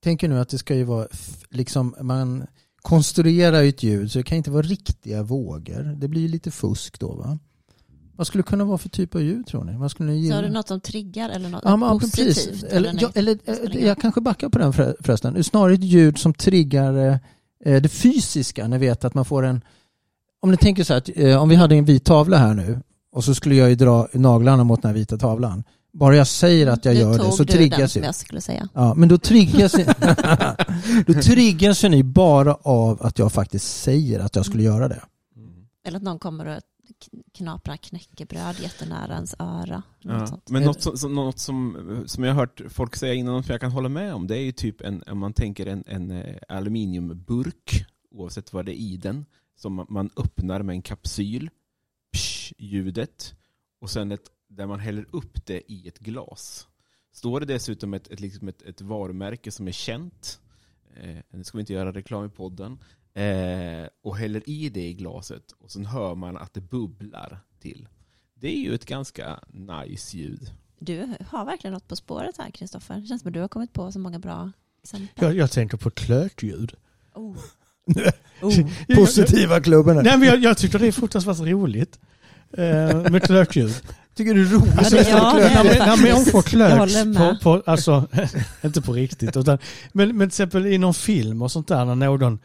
Tänker 0.00 0.28
nu 0.28 0.38
att 0.38 0.48
det 0.48 0.58
ska 0.58 0.74
ju 0.74 0.84
vara 0.84 1.08
liksom 1.48 1.94
man 2.00 2.46
konstruerar 2.76 3.62
ju 3.62 3.68
ett 3.68 3.82
ljud 3.82 4.12
så 4.12 4.18
det 4.18 4.22
kan 4.22 4.38
inte 4.38 4.50
vara 4.50 4.62
riktiga 4.62 5.22
vågor. 5.22 5.82
Det 5.82 6.08
blir 6.08 6.20
ju 6.22 6.28
lite 6.28 6.50
fusk 6.50 7.00
då 7.00 7.14
va? 7.14 7.38
Vad 8.18 8.26
skulle 8.26 8.42
det 8.42 8.46
kunna 8.48 8.64
vara 8.64 8.78
för 8.78 8.88
typ 8.88 9.14
av 9.14 9.22
ljud 9.22 9.46
tror 9.46 9.64
ni? 9.64 9.76
Vad 9.76 9.90
skulle 9.90 10.10
ni 10.12 10.18
gilla? 10.18 10.34
har 10.36 10.42
du 10.42 10.48
något 10.48 10.68
som 10.68 10.80
triggar 10.80 11.28
eller 11.30 11.48
något 11.48 11.62
Ja, 11.64 11.76
men, 11.76 11.98
positivt? 11.98 12.26
precis. 12.26 12.64
Eller, 12.64 12.88
Eller, 12.90 13.10
eller, 13.14 13.32
eh, 13.32 13.54
spelar 13.54 13.74
ingen 13.74 13.86
jag 13.88 13.98
kanske 13.98 14.20
backar 14.20 14.48
på 14.48 14.58
den 14.58 14.72
för- 14.72 14.96
förresten. 15.00 15.44
Snarare 15.44 15.74
ett 15.74 15.84
ljud 15.84 16.18
som 16.18 16.34
triggar 16.34 17.18
eh, 17.64 17.82
det 17.82 17.88
fysiska. 17.88 18.68
Ni 18.68 18.78
vet 18.78 19.04
att 19.04 19.14
man 19.14 19.24
får 19.24 19.42
en... 19.42 19.60
Om 20.40 20.50
ni 20.50 20.56
tänker 20.56 20.84
så 20.84 20.92
här, 20.92 20.98
att, 20.98 21.10
eh, 21.16 21.42
om 21.42 21.48
vi 21.48 21.54
hade 21.56 21.74
en 21.76 21.84
vit 21.84 22.04
tavla 22.04 22.36
här 22.36 22.54
nu 22.54 22.80
och 23.12 23.24
så 23.24 23.34
skulle 23.34 23.54
jag 23.54 23.68
ju 23.68 23.74
dra 23.74 24.08
naglarna 24.12 24.64
mot 24.64 24.82
den 24.82 24.88
här 24.88 24.96
vita 24.96 25.16
tavlan. 25.18 25.64
Bara 25.92 26.16
jag 26.16 26.26
säger 26.26 26.66
att 26.66 26.84
jag 26.84 26.94
Nu 26.94 27.00
gör 27.00 27.18
det 27.18 27.32
så 27.32 27.44
du 27.44 27.52
triggas 27.52 27.96
ju. 27.96 28.00
jag 28.00 28.14
skulle 28.14 28.40
säga. 28.40 28.68
Ja, 28.74 28.94
men 28.94 29.08
då 29.08 29.18
triggas, 29.18 29.72
då 31.06 31.12
triggas 31.22 31.84
ju 31.84 31.88
ni 31.88 32.02
bara 32.02 32.54
av 32.54 33.02
att 33.02 33.18
jag 33.18 33.32
faktiskt 33.32 33.82
säger 33.82 34.20
att 34.20 34.36
jag 34.36 34.46
skulle 34.46 34.62
göra 34.62 34.88
det. 34.88 35.00
Eller 35.86 35.96
att 35.96 36.02
någon 36.02 36.18
kommer 36.18 36.46
och 36.46 36.60
knaprar 37.34 37.76
knäckebröd 37.76 38.60
jättenära 38.60 39.14
ens 39.14 39.34
öra. 39.38 39.82
Något 40.02 40.20
Ja, 40.20 40.26
sånt. 40.26 40.50
men 40.50 40.62
något, 40.62 40.98
som, 40.98 41.14
något 41.14 41.38
som, 41.38 42.04
som 42.06 42.24
jag 42.24 42.30
har 42.34 42.40
hört 42.40 42.62
folk 42.68 42.96
säga 42.96 43.14
innan 43.14 43.42
som 43.42 43.52
jag 43.52 43.60
kan 43.60 43.70
hålla 43.72 43.88
med 43.88 44.14
om, 44.14 44.26
det 44.26 44.36
är 44.36 44.40
ju 44.42 44.52
typ 44.52 44.80
en, 44.80 45.02
om 45.06 45.18
man 45.18 45.32
tänker 45.32 45.66
en, 45.66 45.84
en 45.86 46.10
eh, 46.10 46.36
aluminiumburk, 46.48 47.86
oavsett 48.10 48.52
vad 48.52 48.66
det 48.66 48.72
är 48.80 48.82
i 48.82 48.96
den, 48.96 49.26
som 49.56 49.74
man- 49.74 49.86
man 49.88 50.10
öppnar 50.16 50.62
med 50.62 50.74
en 50.74 50.82
kapsyl, 50.82 51.50
psh, 52.12 52.52
ljudet, 52.58 53.34
och 53.80 53.90
sen 53.90 54.12
ett, 54.12 54.30
där 54.48 54.66
man 54.66 54.80
häller 54.80 55.06
upp 55.10 55.46
det 55.46 55.72
i 55.72 55.88
ett 55.88 55.98
glas. 55.98 56.68
Står 57.12 57.40
det 57.40 57.46
dessutom 57.46 57.94
ett, 57.94 58.08
ett, 58.08 58.20
liksom 58.20 58.48
ett, 58.48 58.62
ett 58.62 58.80
varumärke 58.80 59.50
som 59.50 59.68
är 59.68 59.72
känt, 59.72 60.40
eh, 60.96 61.16
nu 61.30 61.44
ska 61.44 61.58
vi 61.58 61.60
inte 61.60 61.72
göra 61.72 61.92
reklam 61.92 62.24
i 62.26 62.28
podden, 62.28 62.78
eh, 63.18 63.88
och 64.02 64.16
häller 64.16 64.48
i 64.48 64.68
det 64.68 64.80
i 64.88 64.94
glaset 64.94 65.52
och 65.58 65.70
sen 65.70 65.86
hör 65.86 66.14
man 66.14 66.36
att 66.36 66.54
det 66.54 66.60
bubblar 66.60 67.38
till. 67.60 67.88
Det 68.34 68.48
är 68.56 68.60
ju 68.60 68.74
ett 68.74 68.84
ganska 68.84 69.40
nice 69.48 70.16
ljud. 70.16 70.52
Du 70.78 71.14
har 71.28 71.44
verkligen 71.44 71.74
något 71.74 71.88
på 71.88 71.96
spåret 71.96 72.38
här 72.38 72.50
Kristoffer. 72.50 72.94
Det 72.94 73.06
känns 73.06 73.22
som 73.22 73.28
att 73.28 73.34
du 73.34 73.40
har 73.40 73.48
kommit 73.48 73.72
på 73.72 73.92
så 73.92 73.98
många 73.98 74.18
bra 74.18 74.52
exempel. 74.82 75.24
Jag, 75.24 75.36
jag 75.36 75.50
tänker 75.50 75.76
på 75.76 75.90
klökljud. 75.90 76.72
Oh. 77.14 77.36
Oh. 78.42 78.54
Positiva 78.96 79.60
klubben 79.60 79.96
här. 79.96 80.02
Nej, 80.02 80.18
men 80.18 80.28
jag, 80.28 80.38
jag 80.38 80.58
tycker 80.58 80.78
det 80.78 80.86
är 80.86 80.92
fruktansvärt 80.92 81.38
roligt 81.38 81.98
eh, 82.52 83.10
med 83.10 83.22
klökljud. 83.22 83.74
Tycker 84.14 84.34
du 84.34 84.44
det 84.44 84.50
är 84.54 84.58
roligt? 84.58 84.74
Ja, 84.76 84.90
det- 84.90 84.96
lyssna 84.96 85.18
ja, 85.18 85.34
det 85.34 85.42
det 85.68 85.86
när 85.86 86.02
människor 86.02 86.42
faktiskt. 86.42 86.58
Jag 86.58 86.88
klöks 86.88 87.42
på, 87.42 87.62
på, 87.62 87.70
alltså, 87.70 88.06
inte 88.64 88.82
på 88.82 88.92
riktigt, 88.92 89.36
utan, 89.36 89.58
men, 89.92 90.08
men 90.08 90.18
till 90.18 90.26
exempel 90.26 90.66
i 90.66 90.78
någon 90.78 90.94
film 90.94 91.42
och 91.42 91.52
sånt 91.52 91.68
där 91.68 91.84
när 91.84 91.94
någon, 91.94 92.38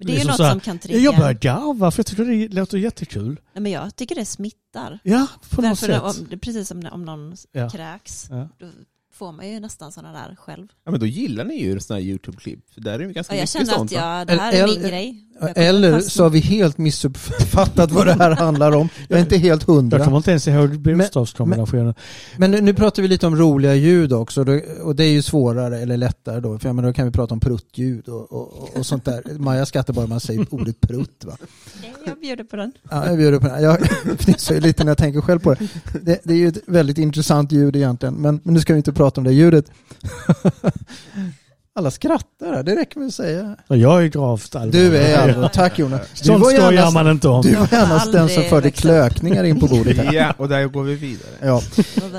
Det 0.00 0.04
är 0.04 0.08
ju 0.08 0.14
Liksom 0.14 0.28
något 0.28 0.36
så 0.36 0.42
här, 0.42 0.50
som 0.50 0.60
kan 0.60 0.78
trigga. 0.78 0.98
jag 0.98 1.16
börjar 1.16 1.32
garva 1.32 1.90
för 1.90 1.98
jag 1.98 2.06
tycker 2.06 2.24
det 2.24 2.48
låter 2.54 2.78
jättekul. 2.78 3.40
Nej, 3.52 3.62
men 3.62 3.72
jag 3.72 3.96
tycker 3.96 4.14
det 4.14 4.24
smittar. 4.24 4.98
Ja, 5.02 5.26
på 5.50 5.62
något 5.62 5.80
Därför 5.80 5.86
sätt. 5.86 6.02
om, 6.20 6.26
det 6.28 6.34
är 6.34 6.38
precis 6.38 6.68
som 6.68 6.86
om 6.92 7.04
någon 7.04 7.36
Ja. 7.52 7.70
kräks. 7.70 8.26
Ja. 8.30 8.48
Då 8.58 8.70
får 9.12 9.32
man 9.32 9.48
ju 9.50 9.60
nästan 9.60 9.92
sådana 9.92 10.12
där 10.12 10.36
själv. 10.36 10.66
Ja, 10.84 10.90
men 10.90 11.00
då 11.00 11.06
gillar 11.06 11.44
ni 11.44 11.62
ju 11.62 11.80
sådana 11.80 12.00
här 12.00 12.08
YouTube-klipp. 12.08 12.70
För 12.74 12.80
där 12.80 12.92
är 13.00 13.06
det 13.06 13.12
ganska 13.12 13.34
jag 13.34 13.40
mycket 13.42 13.50
känner 13.50 13.66
sånt. 13.66 13.92
att 13.92 13.98
va? 13.98 14.18
jag, 14.18 14.26
det 14.26 14.32
här 14.34 14.52
är 14.52 14.66
min 14.66 14.82
grej. 14.82 15.24
Eller 15.40 16.00
så 16.00 16.22
har 16.22 16.30
vi 16.30 16.38
helt 16.38 16.78
missuppfattat 16.78 17.90
vad 17.90 18.06
det 18.06 18.12
här 18.12 18.30
handlar 18.30 18.72
om. 18.72 18.88
Jag 19.08 19.18
är 19.18 19.22
inte 19.22 19.36
helt 19.36 19.62
hundra. 19.62 19.98
Jag 19.98 20.04
kommer 20.04 20.16
inte 20.16 20.30
ens 20.30 20.48
ihåg 20.48 20.80
bokstavskombinationen. 20.80 21.94
Men 22.36 22.50
nu, 22.50 22.60
nu 22.60 22.74
pratar 22.74 23.02
vi 23.02 23.08
lite 23.08 23.26
om 23.26 23.36
roliga 23.36 23.74
ljud 23.74 24.12
också 24.12 24.40
och 24.82 24.96
det 24.96 25.04
är 25.04 25.10
ju 25.10 25.22
svårare 25.22 25.78
eller 25.78 25.96
lättare 25.96 26.40
då. 26.40 26.58
För 26.58 26.68
jag 26.68 26.76
menar, 26.76 26.88
då 26.88 26.92
kan 26.92 27.06
vi 27.06 27.12
prata 27.12 27.34
om 27.34 27.40
pruttljud 27.40 28.08
och, 28.08 28.32
och, 28.32 28.76
och 28.76 28.86
sånt 28.86 29.04
där. 29.04 29.22
Maja 29.38 29.66
skrattar 29.66 29.92
bara 29.94 30.06
man 30.06 30.20
säger 30.20 30.46
ordet 30.50 30.80
prutt 30.80 31.24
va. 31.24 31.36
Nej, 31.82 31.94
Jag 32.06 32.20
bjuder 32.20 32.44
på 32.44 32.56
den. 32.56 32.72
Ja, 32.90 33.06
jag 33.06 33.16
bjuder 33.16 33.38
på 33.38 33.46
det. 33.48 33.60
Jag 33.60 33.78
fnissar 34.20 34.54
ju 34.54 34.60
lite 34.60 34.84
när 34.84 34.90
jag 34.90 34.98
tänker 34.98 35.20
själv 35.20 35.38
på 35.38 35.54
det. 35.54 35.68
det. 36.02 36.20
Det 36.24 36.32
är 36.32 36.38
ju 36.38 36.48
ett 36.48 36.62
väldigt 36.66 36.98
intressant 36.98 37.52
ljud 37.52 37.76
egentligen. 37.76 38.14
Men, 38.14 38.40
men 38.44 38.54
nu 38.54 38.60
ska 38.60 38.72
vi 38.72 38.76
inte 38.76 38.92
prata 38.92 39.20
om 39.20 39.24
det 39.24 39.32
ljudet. 39.32 39.70
Alla 41.78 41.90
skrattar 41.90 42.62
det 42.62 42.76
räcker 42.76 42.98
med 42.98 43.08
att 43.08 43.14
säga. 43.14 43.56
Och 43.68 43.76
Jag 43.76 44.04
är 44.04 44.08
gravt 44.08 44.54
allvarlig. 44.54 44.90
Du 44.90 44.96
är 44.96 45.18
allvarlig. 45.18 45.52
Tack 45.52 45.78
Jonas. 45.78 46.00
Du 46.20 46.24
Sånt 46.24 46.40
var 46.44 46.50
skojar 46.50 46.90
man 46.92 47.10
inte 47.10 47.28
om. 47.28 47.42
du 47.42 47.54
var 47.54 47.68
gärna 47.72 48.04
den 48.12 48.28
som 48.28 48.42
förde 48.42 48.70
klökningar 48.70 49.44
in 49.44 49.60
på 49.60 49.66
bordet 49.66 49.96
här. 49.96 50.12
Ja, 50.12 50.34
och 50.36 50.48
där 50.48 50.64
går 50.66 50.82
vi 50.82 50.94
vidare. 50.94 51.30
Ja. 51.42 51.62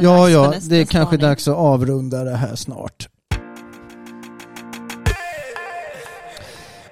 Ja, 0.01 0.29
ja, 0.29 0.53
det 0.69 0.75
är 0.75 0.85
kanske 0.85 1.17
dags 1.17 1.47
att 1.47 1.55
avrunda 1.55 2.23
det 2.23 2.35
här 2.35 2.55
snart. 2.55 3.07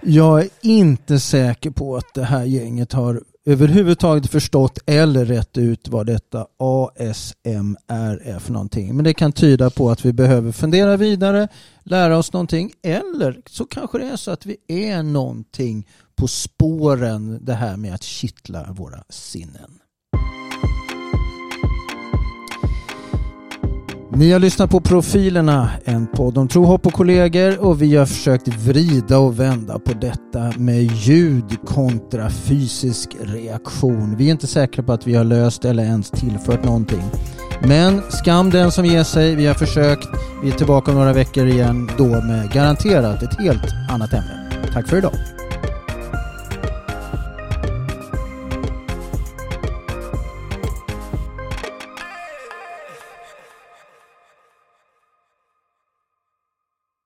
Jag 0.01 0.39
är 0.41 0.49
inte 0.61 1.19
säker 1.19 1.69
på 1.69 1.97
att 1.97 2.13
det 2.13 2.23
här 2.23 2.43
gänget 2.43 2.93
har 2.93 3.21
överhuvudtaget 3.47 4.31
förstått 4.31 4.79
eller 4.85 5.25
rätt 5.25 5.57
ut 5.57 5.87
vad 5.87 6.05
detta 6.05 6.47
ASMR 6.57 8.21
är 8.23 8.39
för 8.39 8.53
någonting. 8.53 8.95
Men 8.95 9.03
det 9.03 9.13
kan 9.13 9.31
tyda 9.31 9.69
på 9.69 9.89
att 9.89 10.05
vi 10.05 10.13
behöver 10.13 10.51
fundera 10.51 10.97
vidare, 10.97 11.47
lära 11.83 12.17
oss 12.17 12.33
någonting 12.33 12.71
eller 12.83 13.41
så 13.49 13.65
kanske 13.65 13.97
det 13.97 14.05
är 14.05 14.15
så 14.15 14.31
att 14.31 14.45
vi 14.45 14.57
är 14.67 15.03
någonting 15.03 15.87
på 16.15 16.27
spåren 16.27 17.45
det 17.45 17.53
här 17.53 17.77
med 17.77 17.93
att 17.93 18.03
kittla 18.03 18.71
våra 18.71 19.03
sinnen. 19.09 19.76
Ni 24.17 24.31
har 24.31 24.39
lyssnat 24.39 24.69
på 24.69 24.79
Profilerna, 24.79 25.69
en 25.85 26.07
podd 26.07 26.37
om 26.37 26.47
tro, 26.47 26.63
hopp 26.63 26.85
och 26.85 26.93
kollegor 26.93 27.59
och 27.59 27.81
vi 27.81 27.95
har 27.95 28.05
försökt 28.05 28.47
vrida 28.47 29.17
och 29.17 29.39
vända 29.39 29.79
på 29.79 29.93
detta 29.93 30.51
med 30.57 30.83
ljud 30.83 31.57
kontra 31.65 32.29
fysisk 32.29 33.09
reaktion. 33.19 34.15
Vi 34.17 34.27
är 34.27 34.31
inte 34.31 34.47
säkra 34.47 34.83
på 34.83 34.93
att 34.93 35.07
vi 35.07 35.15
har 35.15 35.23
löst 35.23 35.65
eller 35.65 35.83
ens 35.83 36.11
tillfört 36.11 36.63
någonting. 36.63 37.03
Men 37.61 38.01
skam 38.09 38.49
den 38.49 38.71
som 38.71 38.85
ger 38.85 39.03
sig, 39.03 39.35
vi 39.35 39.45
har 39.45 39.53
försökt. 39.53 40.07
Vi 40.43 40.49
är 40.49 40.53
tillbaka 40.53 40.91
om 40.91 40.97
några 40.97 41.13
veckor 41.13 41.47
igen, 41.47 41.89
då 41.97 42.07
med 42.07 42.51
garanterat 42.53 43.23
ett 43.23 43.39
helt 43.39 43.73
annat 43.89 44.13
ämne. 44.13 44.51
Tack 44.73 44.87
för 44.87 44.97
idag. 44.97 45.36